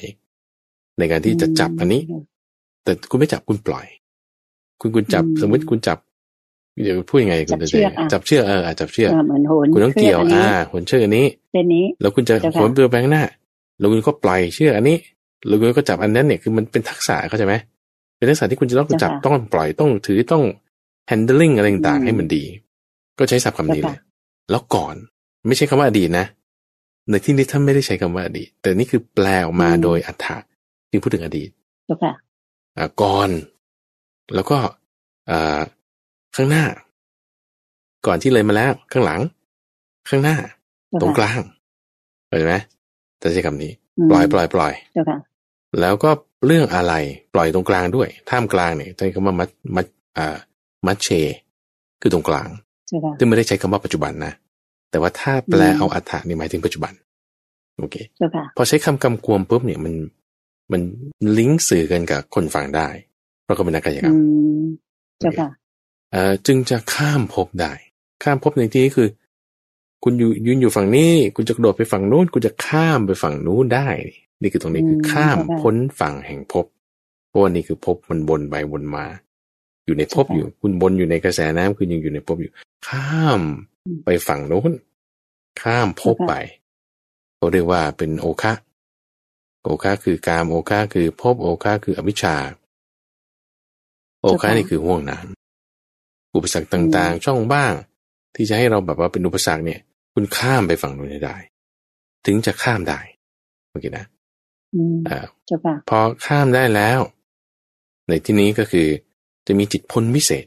[0.97, 2.01] ในการที่จะจับอันนี้
[2.83, 3.85] แต่คุณไม่จับคุณปล่อย
[4.81, 5.97] คุณคุณจับสมมติคุณจับ
[6.83, 7.67] เดี๋ยวพูดยังไงคุณจะ
[8.11, 9.11] จับเชือกเออจับเชือก
[9.73, 13.23] คุณต้องเกี่ยวอ่าหนเชือกอันนี้เส้นนี้ แล้วคุณจะหนตัวแบงหน้า
[13.79, 14.97] แล้วคุณก็ปล่อยเชือกอันนี้
[15.47, 17.55] แล้วคุณก็จับอันนั้นเนี่ยคือมันเป็นทักษะเข้าใจไหม
[18.21, 20.43] เป็นทักษะที่คุณจะต้องจับต้องปล่อยต้องถือต้อง
[21.09, 22.43] handling อะไรต่างๆให้มันดี
[23.17, 23.99] ก็ใช้ศัพท์คำนี้เลย
[24.51, 24.95] แล้วก่อน
[25.47, 26.25] ไม่ใช่คำว่าอดีตนะ
[27.09, 30.37] ในที่นี้ท่านไม่ได้ใช้คำว่าอดีต แต่นี่คือแปลออกมาโดยอัฏฐะ
[30.89, 31.49] ที่พูดถึงอดีต
[32.01, 32.13] ค่ะ
[33.01, 33.29] ก่อน
[34.35, 34.57] แล้วก็
[36.35, 36.65] ข้างหน้า
[38.07, 39.21] ก่อนที่เลยมาแล้ว ข้างหลัง
[40.09, 40.37] ข้างหน้า
[41.01, 41.41] ตรงกลาง
[42.27, 42.55] เห็นไหม
[43.21, 43.71] จะใช้คำนี้
[44.09, 44.73] ปล่อยปล่อยปล่อย
[45.79, 46.09] แล้วก็
[46.45, 46.93] เรื่องอะไร
[47.33, 49.85] ปล่อยตรงกลางด้วย ท่ามกลางเนี่ยใช้คำว่ามัดมัด
[50.17, 50.37] อ่า
[50.87, 51.09] มัดเช
[52.01, 52.49] คือตรงกลาง
[53.17, 54.33] ซึ่งไม่ได้ใช้คำว่าปัจจุบันนะ
[54.91, 56.93] แต่ว่าถ้าแปลเอาอัฏฐะนี่หมายถึงปัจจุบัน
[57.79, 57.95] โอเค
[58.57, 59.93] พอใช้คำกำกวมปุ๊บเนี่ยมัน
[60.71, 60.81] มัน
[61.37, 62.87] ลิงก์สื่อกันกับคนฟังได้
[63.43, 64.15] เพราะเขาเป็นนักกายกรรม
[65.19, 65.49] เจ้าค่ะ
[66.11, 67.73] เอ่อจึงจะข้ามภพได้
[68.23, 69.07] ข้ามภพในที่นี้คือ
[70.03, 73.87] คุณอยู่ยืนอยู่ฝั่งนี้ คุณจะกระโดดไปฝั่งนู้น คุณจะข้ามไปฝั่งนู้นได้
[74.41, 76.65] นี่คือตรงนี้คือข้ามพ้นฝั่งแห่งภพ
[77.27, 79.05] เพราะว่านี่คือภพมันบนไปบนมา
[79.85, 82.51] อยู่ในภพอยู่ คุณบนอยู่ในกระแสน้ำคุณยังอยู่ในภพอยู่
[82.87, 83.41] ข้าม
[84.05, 84.71] ไปฝั่งโน้น
[85.61, 86.33] ข้ามพบไป
[87.37, 88.53] เขาเรียกว่าเป็นโอคะ
[89.63, 92.35] โอคะคือกามโอคะคือพบโอคะคืออวิชชา
[94.21, 97.73] โอคะนี่คือห่วงน้ำอุปสรรคต่างๆ ช่องบ้าง
[98.35, 99.79] ที่จะให้เราแบบว่าเป็นอุปสรรคเนี่ย
[100.13, 101.37] คุณข้ามไปฝั่งนู้นได้
[102.25, 102.99] ถึงจะข้ามได้
[103.69, 104.05] โอเคนะ
[105.09, 105.19] อ่า
[105.89, 106.99] พอข้ามได้แล้ว
[108.07, 108.87] ในที่นี้ก็คือ
[109.47, 110.45] จะมีจิตพ้นวิเศษ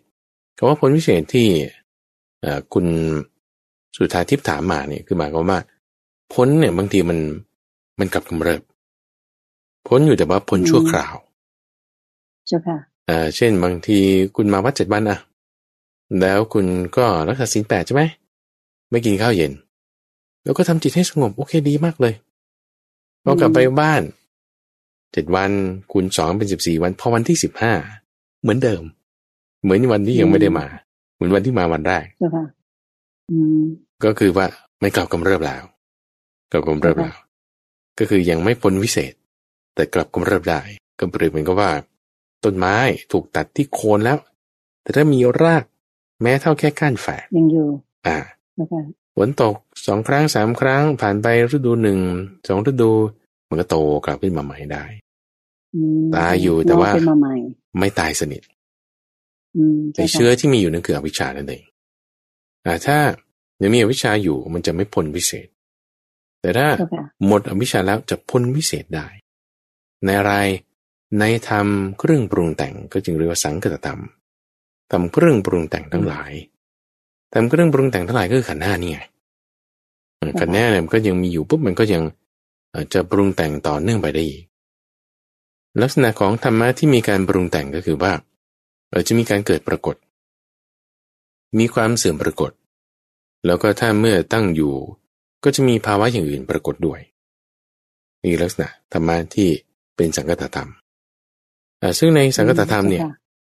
[0.56, 1.48] คำว่าพ้นวิเศษที่
[2.72, 2.86] คุณ
[3.96, 5.58] สุดท้ายทิพถามมาเนี่ยคือหมายความว่า
[6.34, 7.18] พ้นเนี่ยบางทีมัน
[7.98, 8.62] มันกลับกำเริบ
[9.88, 11.14] พ้นอยู่แต่ว่าพ้นชั่วคราว
[12.46, 13.98] เจ้าค่ะเอ่อเช่นบางที
[14.36, 15.18] คุณมาวัดเจ็ดวันอะ
[16.20, 16.66] แล้วคุณ
[16.96, 18.02] ก็รักษาศีลแปดใช่ไหม
[18.90, 19.52] ไม่กินข้าวเย็น
[20.44, 22.14] แล้วก็ทำจิตให้สงบโอเคดีมากเลย
[23.24, 24.02] พอกลับไปบ้าน
[25.12, 25.50] เจ็ดวัน
[25.92, 27.72] คูณสองเป็นสิบสี่วัน พอวันที่สิบห้า
[28.42, 28.82] เหมือนเดิม
[29.62, 30.66] เหมือนวันที่ยังไม่ได้มา
[31.14, 32.04] เหมือนวันที่มาวันแรก
[34.04, 34.46] ก็คือว่า
[34.80, 35.62] ไม่กลับกำเริบแล้ว
[36.52, 37.16] กลับกำเริบแล้ว
[37.98, 39.14] ก็คือยังไม่พ้นวิเศษ
[39.74, 40.60] แต่กลับกำเริบได้
[40.98, 41.70] ก็เปรียบเหมือนกับว่า
[42.44, 42.76] ต้นไม้
[43.12, 44.18] ถูกตัดที่โคนแล้ว
[44.82, 45.64] แต่ถ้ามีราก
[46.22, 47.66] แม้เท่าแค่ก้านแฝกยังอยู่
[48.06, 48.18] อ่า
[48.54, 48.82] เจ้าค่ะ
[49.16, 49.54] ฝนตก
[49.86, 51.98] สองครั้งสามครั้งผ่านไปฤดูหนึ่ง
[52.48, 52.90] สองฤดู
[53.48, 54.84] มันก็โตกลับขึ้นมาใหม่ได้
[55.74, 57.34] อืมตายอยู่แต่ว่างอกขึ้นมาใหม่
[57.78, 58.42] ไม่ตายสนิท
[59.56, 61.64] อืมไอเชื้อที่มีอยู่นั่นคืออวิชชานั่นเอง
[62.64, 62.98] อ่าถ้า
[63.62, 65.48] ยังมีอวิชชาอยู่มันจะไม่พ้นวิเศษ
[66.40, 69.06] แต่ถ้าเจ้าค่ะหมดอวิชชาแล้วจะพ้นวิเศษได้
[70.04, 70.34] ในอะไร
[71.18, 71.66] ในธรรม
[71.98, 74.00] เครื่องปรุงแต่งก็จึงเรียกว่าสังคตธรรม
[74.90, 76.32] ทำเครื่องปรุงแต่งทั้งหลาย
[77.34, 79.00] ทำเครื่องปรุงแต่งทั้งหลายก็คือขันธ์ห้านี่ไง
[80.18, 82.02] เออขันธ์ห้าเนี่ยมันก็ยังมีอยู่ปุ๊บมันก็ยัง
[82.70, 84.44] เอ่อจะปรุงแต่งต่อเนื่องไปได้อีก
[85.82, 88.12] ลักษณะของธรรมะที่มีการปรุงแต่งก็คือว่า
[88.90, 89.96] เออจะมีการเกิดปรากฏ
[91.58, 92.50] มีความเสื่อมปรากฏ
[93.46, 94.74] แล้วก็ถ้าเมื่อตั้งอยู่
[95.44, 97.00] ก็จะมีภาวะอย่างอื่นปรากฏด้วย
[98.22, 99.48] นี่ลักษณะธรรมะที่
[99.96, 100.68] เป็นสังคตธรรม
[101.80, 103.02] อ่าซึ่งในสังคตธรรมเนี่ย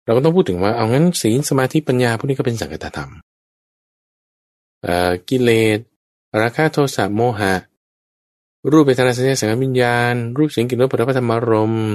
[0.04, 3.26] เราก็ต้องพูดถึงว่าเอางั้นศีลสมาธิปัญญาพวกนี้ก็เป็นสังคตธรรมเอ่อ
[5.28, 5.78] กิเลส
[6.40, 7.54] ราคะโทสะโมหะ
[8.70, 11.86] รูปเวทนาสัญญาสังขารวิญญาณ รูปเสียงกลิ่นรสผลิตภัณฑ์รมณ์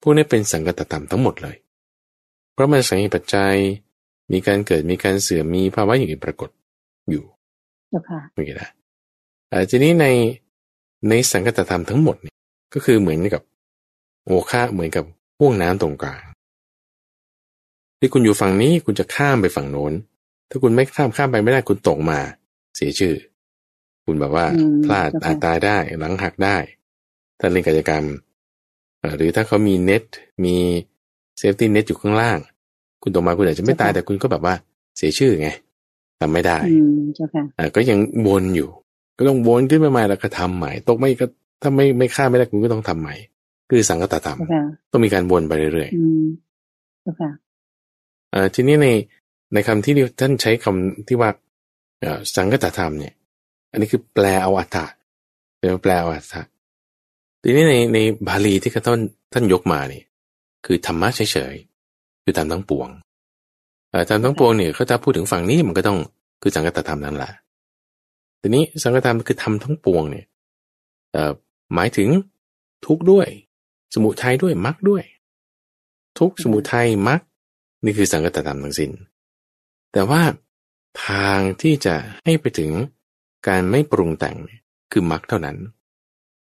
[0.00, 1.56] พวกนี้เป็นสังคตธรรมทั้งหมดเลย
[2.52, 3.54] เพราะมันสังเหตุปัจจัย
[4.32, 6.50] มีการเกิดมีการเสื่อมมีภาวะอย่างอื่นปรากฏ
[7.10, 7.24] อยู่
[7.88, 8.70] เจ้าค่ะโอเคนะ
[9.48, 10.06] เอ่อทีนี้ใน
[11.08, 12.36] ในสังขตธรรมทั้งหมดเนี่ย
[12.74, 13.42] ก็คือเหมือนกับ
[14.26, 15.04] โอฆะเหมือนกับ
[15.38, 16.22] ห้วงน้ำตรงกลาง
[17.98, 19.92] ที่คุณอยู่ฝั่งนี้คุณจะข้ามไปฝั่งโน้น
[20.52, 22.18] ถ้าคุณไม่ข้ามข้ามไปไม่ได้คุณตกมา
[22.76, 23.14] เสียชื่อ
[24.04, 26.56] คุณแบบว่าอืมพลาดเข้าใจอาจตายได้หลังหักได้
[27.38, 28.04] ถ้าเล่นกิจกรรม
[29.00, 30.02] เอ่อหรือถ้าเขามีเน็ต
[30.44, 30.56] มี
[31.38, 32.38] safety net อยู่ข้างล่าง
[33.02, 34.54] คุณตกมาคุณอาจจะไม่ตายแต่คุณก็แบบว่า
[34.96, 35.48] เสียชื่อไง
[36.20, 38.68] ทำไม่ได้อืมเจ้าค่ะอ่าก็ยังวนอยู่
[39.18, 41.26] ก็ต้องวนขึ้นมาใหม่แล้วก็ทำใหม่ ตกไม่ก็
[41.62, 43.14] ถ้าไม่ไม่ฆ่าไม่ได้คุณก็ต้องทำใหม่
[43.70, 46.24] คือสังกตธรรมเจ้าค่ะต้องมีการวนไปเรื่อยอืม
[47.02, 48.88] เจ้าค่ะๆเอ่อทีนี้ใน
[49.54, 51.30] ในคำที่ท่านใช้คำที่ว่า
[52.34, 53.14] สังกตธรรมเนี่ย
[53.72, 54.86] อันนี้คือแปลเอาอัตถะ
[55.58, 56.42] เป็นแปลเอาอัตถะ
[57.42, 59.00] ทีนี้ในในบาลีที่ท่าน
[59.32, 60.04] ท่านยกมาเนี่ย
[60.66, 62.88] คือธรรมะเฉยๆคือธรรมทั้งปวง
[64.08, 65.98] ธรรมทั้งปวงเนี่ยเขาถ้าพูดถึงฝั่งนี้มันก็ต้อง
[66.42, 67.30] คือสังกตธรรมนั่นแหละ
[68.40, 70.26] ทีนี้สังฆธรรมคือทำทั้งปวงเนี่ย
[71.74, 72.08] หมายถึง
[72.86, 73.28] ทุกข์ด้วย
[73.94, 75.02] สมุทัยด้วยมรรคด้วย
[76.18, 77.20] ทุกข์สมุทัยมรรค
[77.84, 78.92] นี่คือสังฆธรรมทั้งสิน้น
[79.92, 80.22] แต่ว่า
[81.06, 82.70] ทางที่จะให้ไปถึง
[83.48, 84.60] การไม่ปรุงแต่งเนี่ย
[84.92, 85.56] คือมรรคเท่านั้น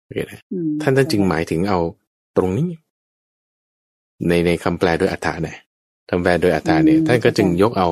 [0.02, 1.78] โอเคนะอืมท่านท่านจึงหมายถึงเอา
[2.36, 2.68] ตรงนี้
[4.28, 5.56] ในในคำแปลโดยอัฏฐะเนี่ย
[6.10, 7.88] คำแปลโดยอัฏฐะเนี่ยท่านก็จึงยกเอา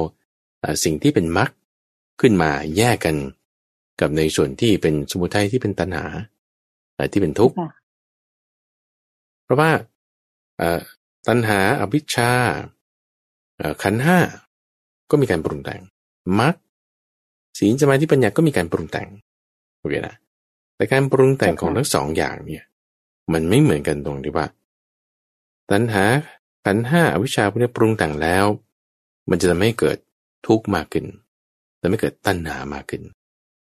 [0.60, 1.50] เอ่อสิ่งที่เป็นมรรค
[2.20, 3.16] ขึ้นมาแยกกัน
[4.00, 6.04] กับในส่วนที่เป็นสมุทัยที่เป็นตัณหา
[6.94, 7.70] เอ่อที่เป็นทุกข์ค่ะ
[9.44, 9.70] เพราะว่า
[10.58, 10.80] เอ่อ
[11.28, 12.32] ตัณหาอวิชชา
[13.56, 14.18] เอ่อขันธ์ห้า
[15.10, 15.80] ก็มีการปรุงแต่ง
[16.40, 16.54] มรรค
[17.58, 19.08] ศีลสมาธิปัญญาก็มีการปรุงแต่ง
[19.78, 20.16] โอเคนะ
[20.76, 22.64] แต่การปรุงแต่งของทั้งสองอย่างเนี่ย
[23.32, 24.46] มันไม่เหมือนกันตรงที่ว่า
[25.70, 26.04] ตัณหา
[26.64, 28.44] ขันธ์ห้าอวิชชาพวกนี้ปรุงแต่งแล้ว
[29.30, 29.98] มันจะทำให้เกิด
[30.46, 31.06] ทุกข์มากขึ้น
[31.80, 33.02] จะไม่เกิดตัณหามากขึ้น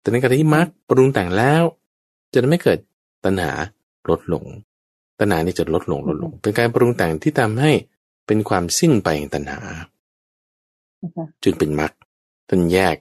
[0.01, 1.63] แต่ในขณะที่มรรคปรุงแต่งแล้ว
[2.33, 2.79] จะทำให้เกิด
[3.25, 3.53] ตัณหา
[4.09, 4.45] ลดลง
[5.19, 7.73] ตัณหานี่จะลดลงลดลง เป็นการปรุงแต่งที่ทำให้
[8.27, 11.93] เป็นความสิ้นไปแห่งตัณหาเจ้าค่ะจึงเป็นมรรค
[12.49, 12.97] ท่านแยก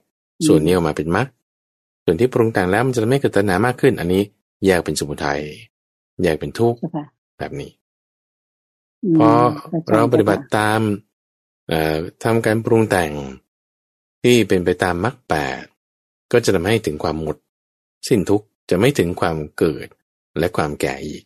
[0.46, 1.28] ส่วนนี้ออกมาเป็นมรรค
[2.06, 4.24] ส่วนที่ปรุงแต่งแล้วมันจะทำให้เกิดตัณหามากขึ้น อันนี้
[4.66, 5.42] แยกเป็นสมุทัย
[6.24, 7.06] แยกเป็นทุกข์เจ้าค่ะ
[7.40, 7.72] แบบนี้
[9.16, 9.30] มพอ
[9.68, 10.82] ข้ใจเราปฏิบัติเจ้าค่ะตาม
[11.68, 13.12] เอ่อทำการปรุงแต่ง
[14.24, 15.64] ที่เป็นไปตามมรรคแปด
[16.32, 17.38] ก็จะทำให้ถึงความหมด
[18.08, 19.88] สิ้นทุกข์จะไม่ถึงความเกิด
[20.40, 21.24] และความแก่อีก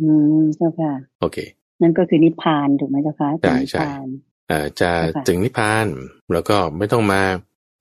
[0.00, 0.08] อื
[0.40, 1.38] มเจ้าค่ะ โอเค
[1.82, 4.27] นั่นก็คือนิพพานถูกไหมเจ้าค่ะใช่เป็นนิพใช่พานเอ่อ
[4.80, 5.86] จะค่ะถึงนิพพาน
[6.32, 7.22] แล้วก็ไม่ต้องมา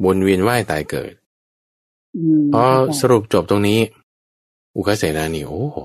[0.05, 1.13] วนเวียนว่ายตายเกิด
[2.15, 3.79] อืมพอเจ้าสค่ะรุปจบตรงนี้
[4.75, 5.77] อุคเสนานี่โอ้โห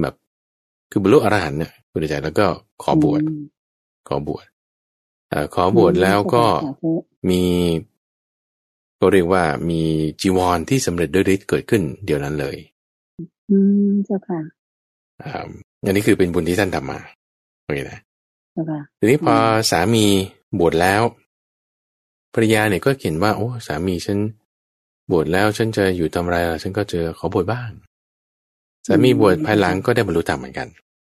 [0.00, 0.14] แบบ
[0.90, 2.46] คือบรรลุอรหันต์เนี่ยคุณใจแล้วก็
[2.82, 3.34] ขอบวชอืม
[4.08, 4.46] ขอบวช
[5.30, 6.92] เอ่อขอบวชแล้วก็สาธุ
[7.28, 7.42] มี
[9.00, 9.82] ก็เรียกว่ามี
[10.20, 12.56] จีวรที่สำเร็จด้วยฤทธิ์เกิดขึ้นเดี๋ยวนั้นเลย
[13.50, 13.56] อื
[13.88, 14.40] มเจ้าค่ะ
[15.22, 15.48] อ่า
[15.86, 17.00] อันนี้คือเป็นบุญที่ท่านทำมา
[17.64, 18.07] โอเคนะเจ้าค่ะ
[18.98, 20.04] ทีนี้พออมสามี
[20.58, 21.02] บวชแล้ว
[22.34, 24.18] ภรรยาเนี่ยก็เห็นว่า โอ้สามีฉัน
[25.10, 27.70] บวชแล้วฉันจะอยู่ทำอะไรล่ะฉันก็เจอขอบวชบ้าง
[28.86, 30.68] สามีบวชภายหลังก็ได้บรรลุธรรมเหมือนกัน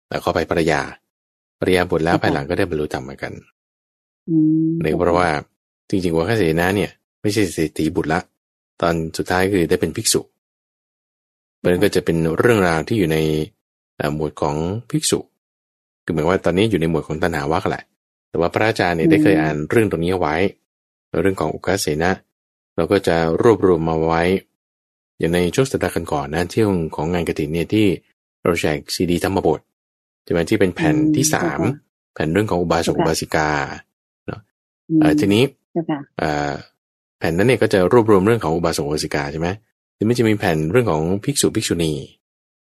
[0.07, 0.81] แต่ขอไปภรรยา
[1.59, 3.33] ภรรยาบวชแล้วภายหลังก็ได้บรรลุธรรมเหมือนกัน
[4.29, 4.35] อื
[4.67, 5.29] มเนื่องเพราะว่า
[5.89, 6.91] จริงๆวัคเสนาเนี่ย
[7.21, 8.19] ไม่ใช่เศรษฐีบุตรละ
[8.81, 10.21] ตอนสุดท้ายคือได้เป็นภิกษุ
[11.63, 13.17] มันก็จะเป็นเรื่องราวที่อยู่ใน
[13.97, 14.55] เอ่อหมวดของ
[14.89, 15.19] ภิกษุ
[16.07, 17.83] คือหมายว่าตอนนี้อยู่ในหมวดของตัณหาวัคแหละ
[18.29, 20.35] แต่แต่ว่าพระอาจารย์เนี่ยได้เคยอ่านเรื่องตรงนี้เอาไว้
[21.21, 22.11] เรื่องของอุกาเสนะ
[22.75, 24.21] เราก็จะรวบรวมมาไว้
[25.19, 26.63] อย่างในช่วงสัปดาห์กันก่อนนะที่
[26.95, 27.85] ของงานกระถินเนี่ยที่
[28.43, 29.59] เราแจกซีดีธรรมบท
[30.23, 31.59] ใช่ไหมที่เป็นแผ่นที่สาม
[32.13, 33.49] แผ่นเรื่องของอุบาสกอุบาสิกา
[34.27, 34.39] เนาะ
[35.19, 35.43] ทีนี้
[37.19, 39.47] แผ่นนั้นเนี่ยก็จะรวบรวมเรื่องของอุบาสกอุบาสิกาใช่ไหม
[39.97, 41.93] ทีนี้จะมีแผ่นเรื่องของภิกษุภิกษุณี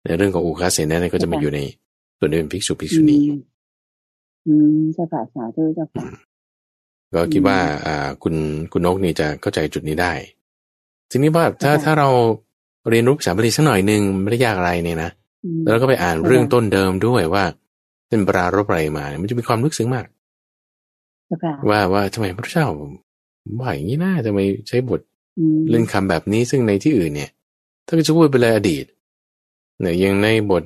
[0.04, 1.60] ในเรื่องของอุคาเสนาเนี่ยก็จะมาอยู่ใน
[2.22, 3.20] ตัวนี้เป็นภิกษุภิกษุณี
[4.48, 6.06] อืมเจ้าค่ะสาธุเจ้าค่ะ
[7.14, 8.36] ก็คิดว่า อ่า คุณ
[8.72, 10.14] คุณนกนี่จะเข้าใจจุดนี้ได้
[11.12, 12.10] ทีนี้ว่าถ้าถ้าเรา
[12.90, 15.12] เรียนรู้ภาษาบาลีสักหน่อยหนึ่งไม่ได้ยากอะไรเนี่ยนะ
[15.68, 17.44] แล้วก็ไปอ่านเรื่องต้นเดิมด้วยว่า
[18.10, 20.06] เป็นปรารบอะไรมา มันจะมีความลึกซึ้งมาก
[21.70, 22.66] ว่าว่าทำไมพระเจ้า
[23.60, 25.02] ว่าอย่างนี้นะทำไมใช้บท
[25.70, 27.30] เล่นคำแบบนี้ซึ่งในที่อื่นเนี่ย
[27.88, 28.86] ถ้าจะพูดไปเลยอดีต
[29.82, 30.64] เนี่ยยังในบท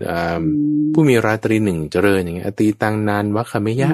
[0.94, 3.92] ผู้มีราตรีหนึ่งเจริญอย่างเงี้ยอตีตังนานวัคคเมยะ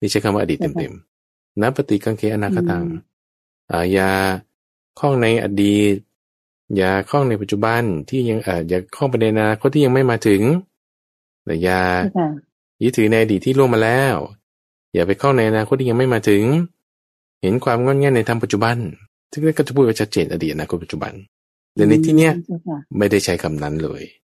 [0.00, 2.84] นี่ใช้คำว่าอดีตเต็มๆนับปฏิกังเคอนาคตัง
[3.72, 4.10] อายา
[4.98, 5.94] ข้องในอดีต
[6.80, 10.42] ยาข้องในปัจจุบันที่ยังเอ่ออย่าข้องไปในอนาคตที่ยังไม่มาถึง
[11.44, 11.82] แต่ยา
[12.82, 14.16] ยึดถือในอดีตที่ล่วงมาแล้ว
[14.94, 16.44] อย่าไปข้องในอนาคตที่ยังไม่มาถึง
[17.42, 18.76] เห็นความงอนแง่ในทางปัจจุบัน
[19.32, 21.12] ซึ่งก็จะพูดว่าชัดเจนอดีตอนาคตปัจจุบัน
[21.74, 22.32] แต่ในที่เนี้ย
[22.98, 24.25] ไม่ได้ใช้คำนั้นเลยแ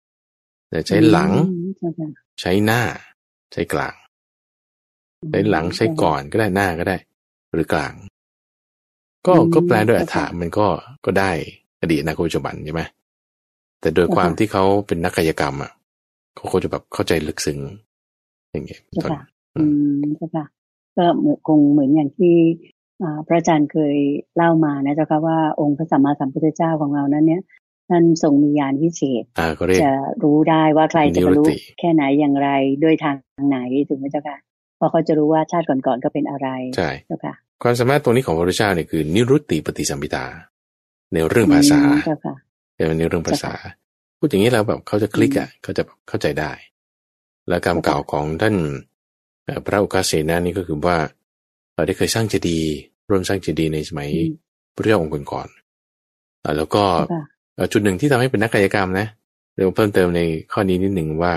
[0.87, 1.31] ใช้หลัง
[2.41, 2.81] ใช้หน้า
[3.53, 3.93] ใช้กลาง
[5.29, 6.97] ใช้หลังใช้ก่อนก็ได้หน้าก็ได้
[7.53, 7.93] หรือกลาง
[9.27, 10.67] ก็ก็แปลด้วยอัฐามันก็
[11.05, 11.31] ก็ได้
[11.81, 12.81] อดีตอนาคตปัจจุบันใช่ไหม
[13.81, 15.71] แต่โดยความที่เขาเป็นนักกายกรรมอะ
[16.35, 17.59] เขาคงจะแบบเข้าใจลึกซึ้ง
[18.51, 19.11] อย่างเงี้ยตอน
[19.57, 19.63] อื
[19.97, 20.45] มใช่ค่ะ
[20.97, 22.35] ก็เหมือนคงเหมือนอย่างที่
[23.27, 23.95] พระอาจารย์เคย
[24.35, 27.41] เล่ามานะเจ้าค่ะว่าองค์พระสัมมาสัมพุทธเจ้าของเรานั้นเนี่ย
[27.91, 29.23] ท่านทรงมีญาณวิเศษ
[29.83, 31.43] จะรู้ได้ว่าใครจะบรรลุ
[31.79, 32.49] แค่ไหนอย่างไร
[32.83, 33.15] ด้วยทาง
[33.49, 34.37] ไหนถูกไหมเจ้าค่ะ
[34.77, 37.33] เพราะเขาจะรู้ว่าชาติก่อนๆก็เป็นอะไรใช่เจ้าค่ะ
[37.63, 40.25] ความสามารถตรงนี้ของพระพุทธเจ้าเนี่ยคือนิรุตติปฏิสัมพิตา
[41.13, 41.79] ในเรื่องภาษา
[42.75, 43.53] เป็นในเรื่องภาษา
[44.19, 46.51] พูดอย่างนี้แล้วแบบเขาจะคลิกอะเขาจะเข้าใจได้
[47.47, 48.55] และกรรมเก่าของท่าน
[49.65, 50.97] พระอุกาเสนานี่ก็คือว่า
[51.75, 52.71] เราได้เคยสร้างเจดีย์
[53.09, 54.09] ร่วมสร้างเจดีย์ในสมัย
[54.75, 56.83] พระเจ้าองค์ก่อนๆแล้วก็
[57.71, 59.07] จุดหนึ่งที่ทำให้เป็นนักกายกรรมนะ
[59.55, 61.33] เดี๋ยวเพิ่มเติมในข้อนี้นิดหนึ่งว่า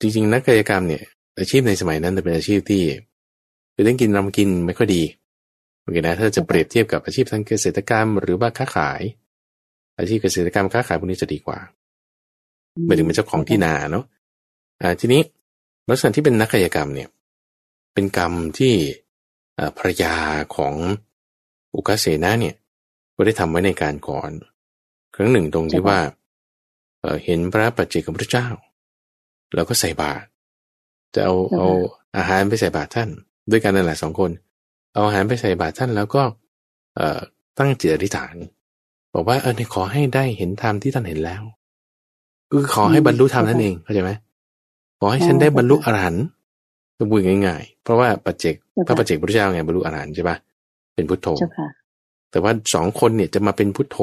[0.00, 1.02] จริงๆ นักกายกรรมเนี่ย
[1.38, 2.82] อาชีพในสมัยนั้นจะเป็นอาชีพที่
[3.74, 5.02] คือต้องกินรำกินไม่ค่อยดี
[5.82, 9.00] โอเคนะถ้าจะเปรียบเทียบกับอาชีพทางเกษตรกรรม หรือว่าค้าขาย
[9.98, 11.58] อาชีพเกษตรกรรมค้าขายพวกนี้จะดีกว่า
[12.86, 14.04] หมายถึงเป็นเจ้าของที่นาเนาะ
[14.82, 15.22] อ่าทีนี้
[15.88, 17.08] ลักษณะที่เป็นนักกายกรรมเนี่ย
[17.94, 18.72] เป็นกรรมที่
[19.78, 20.14] ภรรยา
[20.56, 20.74] ของ
[21.74, 22.54] อุกาเสนาเนี่ย
[23.16, 24.30] ก็ได้ทำไว้ในการก่อน
[25.14, 25.98] ครั้งหนึ่งตรงที่ว่า
[27.24, 28.46] เห็นพระปัจเจกพระเจ้า
[29.54, 30.26] แล้วก็ใส่บาตร
[31.14, 31.68] จะเอาเอา
[32.16, 33.08] อาหารไปใส่บาตรท่าน
[33.50, 34.30] ด้วยกันนั่นแหละสองคน
[34.94, 36.22] เอาอาหารไปใส่บาตรท่านแล้วก็
[36.96, 37.20] เอ่อ
[37.58, 38.34] ตั้งจิตอธิษฐาน
[39.14, 41.42] บอกว่าเออขอให้ได้เห็นธรรมที่ท่านเห็นแล้ว
[42.50, 44.10] คือขอให้บรรลุธรรมนั่นเองเข้าใจไหม
[45.00, 46.24] ขอให้ฉันได้บรรลุอรหันต์
[46.98, 48.54] ก็พูดง่าย ๆ เพราะว่าปัจเจก
[48.86, 50.36] พระปัจเจกพระเจ้าไงบรรลุอรหันต์ใช่ปะ
[50.94, 51.28] เป็นพุทโธ
[52.36, 53.98] แต่ว่าสองคนเนี่ยจะมาเป็นพุทโธ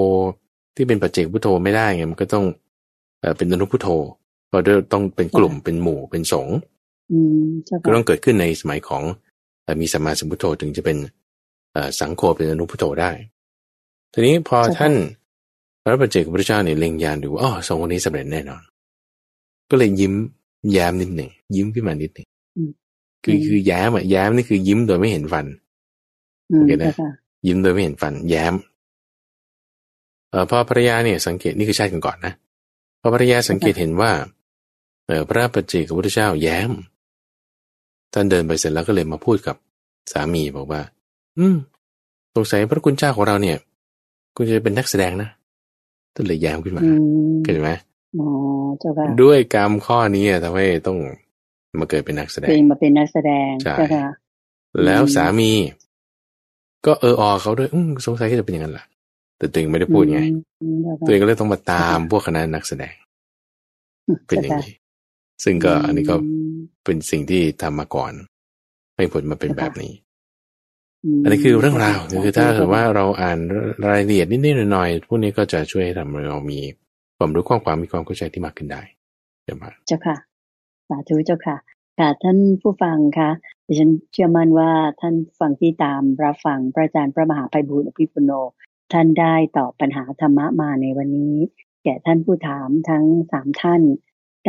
[0.76, 2.46] ที่เป็นปัจเจกพุทโธไม่ได้ไงมันก็ต้อง
[3.22, 3.88] เอเป็นอนุพุทโธ
[4.52, 4.60] เรา
[4.94, 6.56] ต้องเป็นกลุ่มเป็นหมู่เป็นสงฆ์
[7.86, 9.04] ก็ต้องเกิดขึ้นในสมัยของ
[9.82, 10.98] มีสมาสมุทโธถึงจะเป็น
[12.00, 13.12] สังโฆเป็นอนุพุทโธได้
[14.14, 14.94] ทีนี้พอท่าน
[15.84, 18.62] พระปัจเจกพระเจ้าเนี่ยเล็งยานดูว่าอ๋อสองคนนี้สำเร็จแน่นอน
[19.70, 20.14] ก็เลยยิ้ม
[20.72, 22.28] แย้มนิดหนึ่งยิ้มขึ้นมานิดหนึ่ง
[23.24, 25.46] คือคือแย้มอะแย้มนี่คือยิ้มโดยไม่เห็นฟัน
[26.48, 26.94] โอเคนะ
[27.48, 28.54] ยิ้มโดยไม่เห็นฟันแย้ม
[30.30, 32.34] เออพอภรรยาเนี่ยสังเกตนี่คือชาติกันก่อนนะ
[33.02, 34.12] พอภรรยาสังเกตเห็นว่า
[35.08, 36.72] เออพระปัจเจกพุทธเจ้าแย้ม
[38.14, 39.56] ท่านเดินไปเสร็จแล้วก็เลยมาพูดกับ
[40.12, 40.82] สามีบอกว่า
[41.38, 41.56] อืม
[42.36, 43.58] สงสัยพระคุณเจ้าของเราเนี่ย
[44.36, 45.30] คุณจะเป็นนักแสดงนะ
[46.14, 46.84] ท่านเลยแย้มขึ้นมา
[47.46, 47.72] เห็นไหม
[48.20, 48.28] อ๋อ
[48.80, 50.98] เจ้าค่ะด้วยกรรมข้อนี้ทำให้ต้อง
[51.80, 53.76] มาเกิดเป็นนักแสดงมาเป็นนักแสดงใช่
[54.86, 55.52] แล้วสามี
[56.86, 58.86] ก็เอออเขาด้วยอืสงสัยก็จะเป็นอย่างนั้นแหละ
[59.38, 60.22] แต่ตัวเองไม่ได้พูดไง
[61.04, 62.96] ตัวเองก็เลยต้องมาตามพวกคณะนักแสดง
[64.28, 64.74] เป็นอย่างนี้
[65.44, 66.16] ซึ่งก็อันนี้ก็
[66.86, 68.14] เป็นสิ่งที่ทำมาก่อน
[68.96, 69.94] ไม่ผลมาเป็นแบบนี้
[71.24, 73.40] อันนี้คือเรื่องราวคือถ้าเกิดว่าเราอ่าน
[73.88, 76.60] รายละเอียดนิดๆหน่อยๆพวกนี้ก็จะช่วยให้ทำให้เรามี
[77.18, 78.82] ความรู้ความความมีความเข้าใจที่มากขึ้นได้
[79.46, 80.18] เดี๋ยวมาเจ้าค่ะ
[80.90, 81.58] สาธุเจ้าค่ะ
[82.00, 83.30] ค่ะท่านผู้ฟังคะ
[83.68, 88.32] ดิฉันเชื่อมั่นว่าท่านฟังที่ตามรับฟังพระอาจารย์พระมหาภัยบุญอภิปุโน
[88.93, 91.36] ท่านได้ตอบปัญหาธรรมะมาในวันนี้
[91.84, 93.82] แก่ท่านผู้ถามทั้งสามท่าน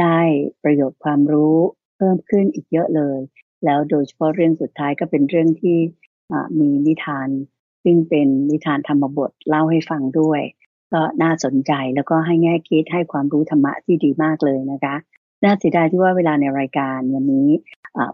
[0.01, 0.19] ได้
[0.65, 1.57] ประโยชน์ความรู้
[1.97, 3.19] เพิ่มขึ้นอีกเยอะเลย
[3.65, 5.77] แล้วโดยเฉพาะเรื่องสุดท้ายก็เป็นเรื่องที่
[6.59, 7.29] มีนิทาน
[7.85, 10.41] ซึ่งเป็นนิทานธรรมบทเล่าให้ฟังด้วย
[10.93, 14.97] ก็น่าสนใจแล้วก็ให้แง่คิดให้ความรู้ธรรมะที่ดีมากเลยนะคะ
[15.43, 17.49] น่าเสียดายที่ว่าเวลาในรายการวันนี้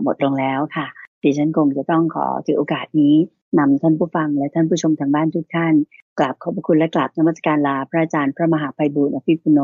[0.02, 0.86] หมดลงแล้วค่ะ
[1.22, 3.14] ดิฉันคงจะต้องขอถือโอกาสนี้
[3.58, 5.74] นำท่านผู้ฟังและท่านผู้ชมทางบ้านทุกท่าน
[6.18, 9.60] กราบขอบพระคุณและกราบนมัสการลาพระอาจารย์พระมหาไพบุญอภิปุโน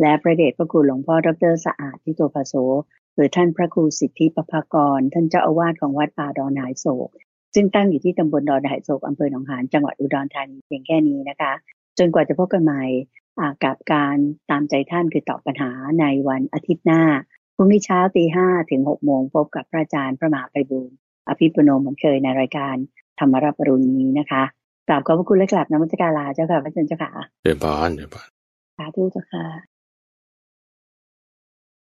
[0.00, 2.54] และพระเดชพระคุณหลวงพ่อดรสะอาดทิโตภโส
[3.14, 7.08] หรือท่านพระครูสิทธิปภากร ท่านเจ้าอาวาสของวัดป่าดอนหายโศก
[7.54, 11.52] ซึ่งตั้งอยู่ที่ตำบลดอนหายโศกอำเภอหนองหานจังหวัดอุดรธานีเพียงแค่นี้นะคะ
[11.98, 12.82] จนกว่าจะพบกันใหม่
[13.64, 14.16] กับการ
[14.50, 15.70] ตามใจท่านคือตอบปัญหา
[16.00, 17.02] ในวันอาทิตย์หน้า
[17.56, 20.88] พรุ่งนี้เช้าตีห้าถึงหกโมงพบกับพระอาจารย์พระมหาไพบุญ
[21.28, 22.76] อภิปุโนเหมือนเคยในรายการ
[23.18, 24.42] ธรรมรับปรุณนี้นะคะ
[24.88, 27.10] กราบขอบพระคุณและกราบนมัสการลาเจ้าค่ะพระอาจารย์เจ้าค่ะ
[27.42, 28.28] เดินบานเดินบาน
[28.78, 29.44] สาธุเจ้าค่ะ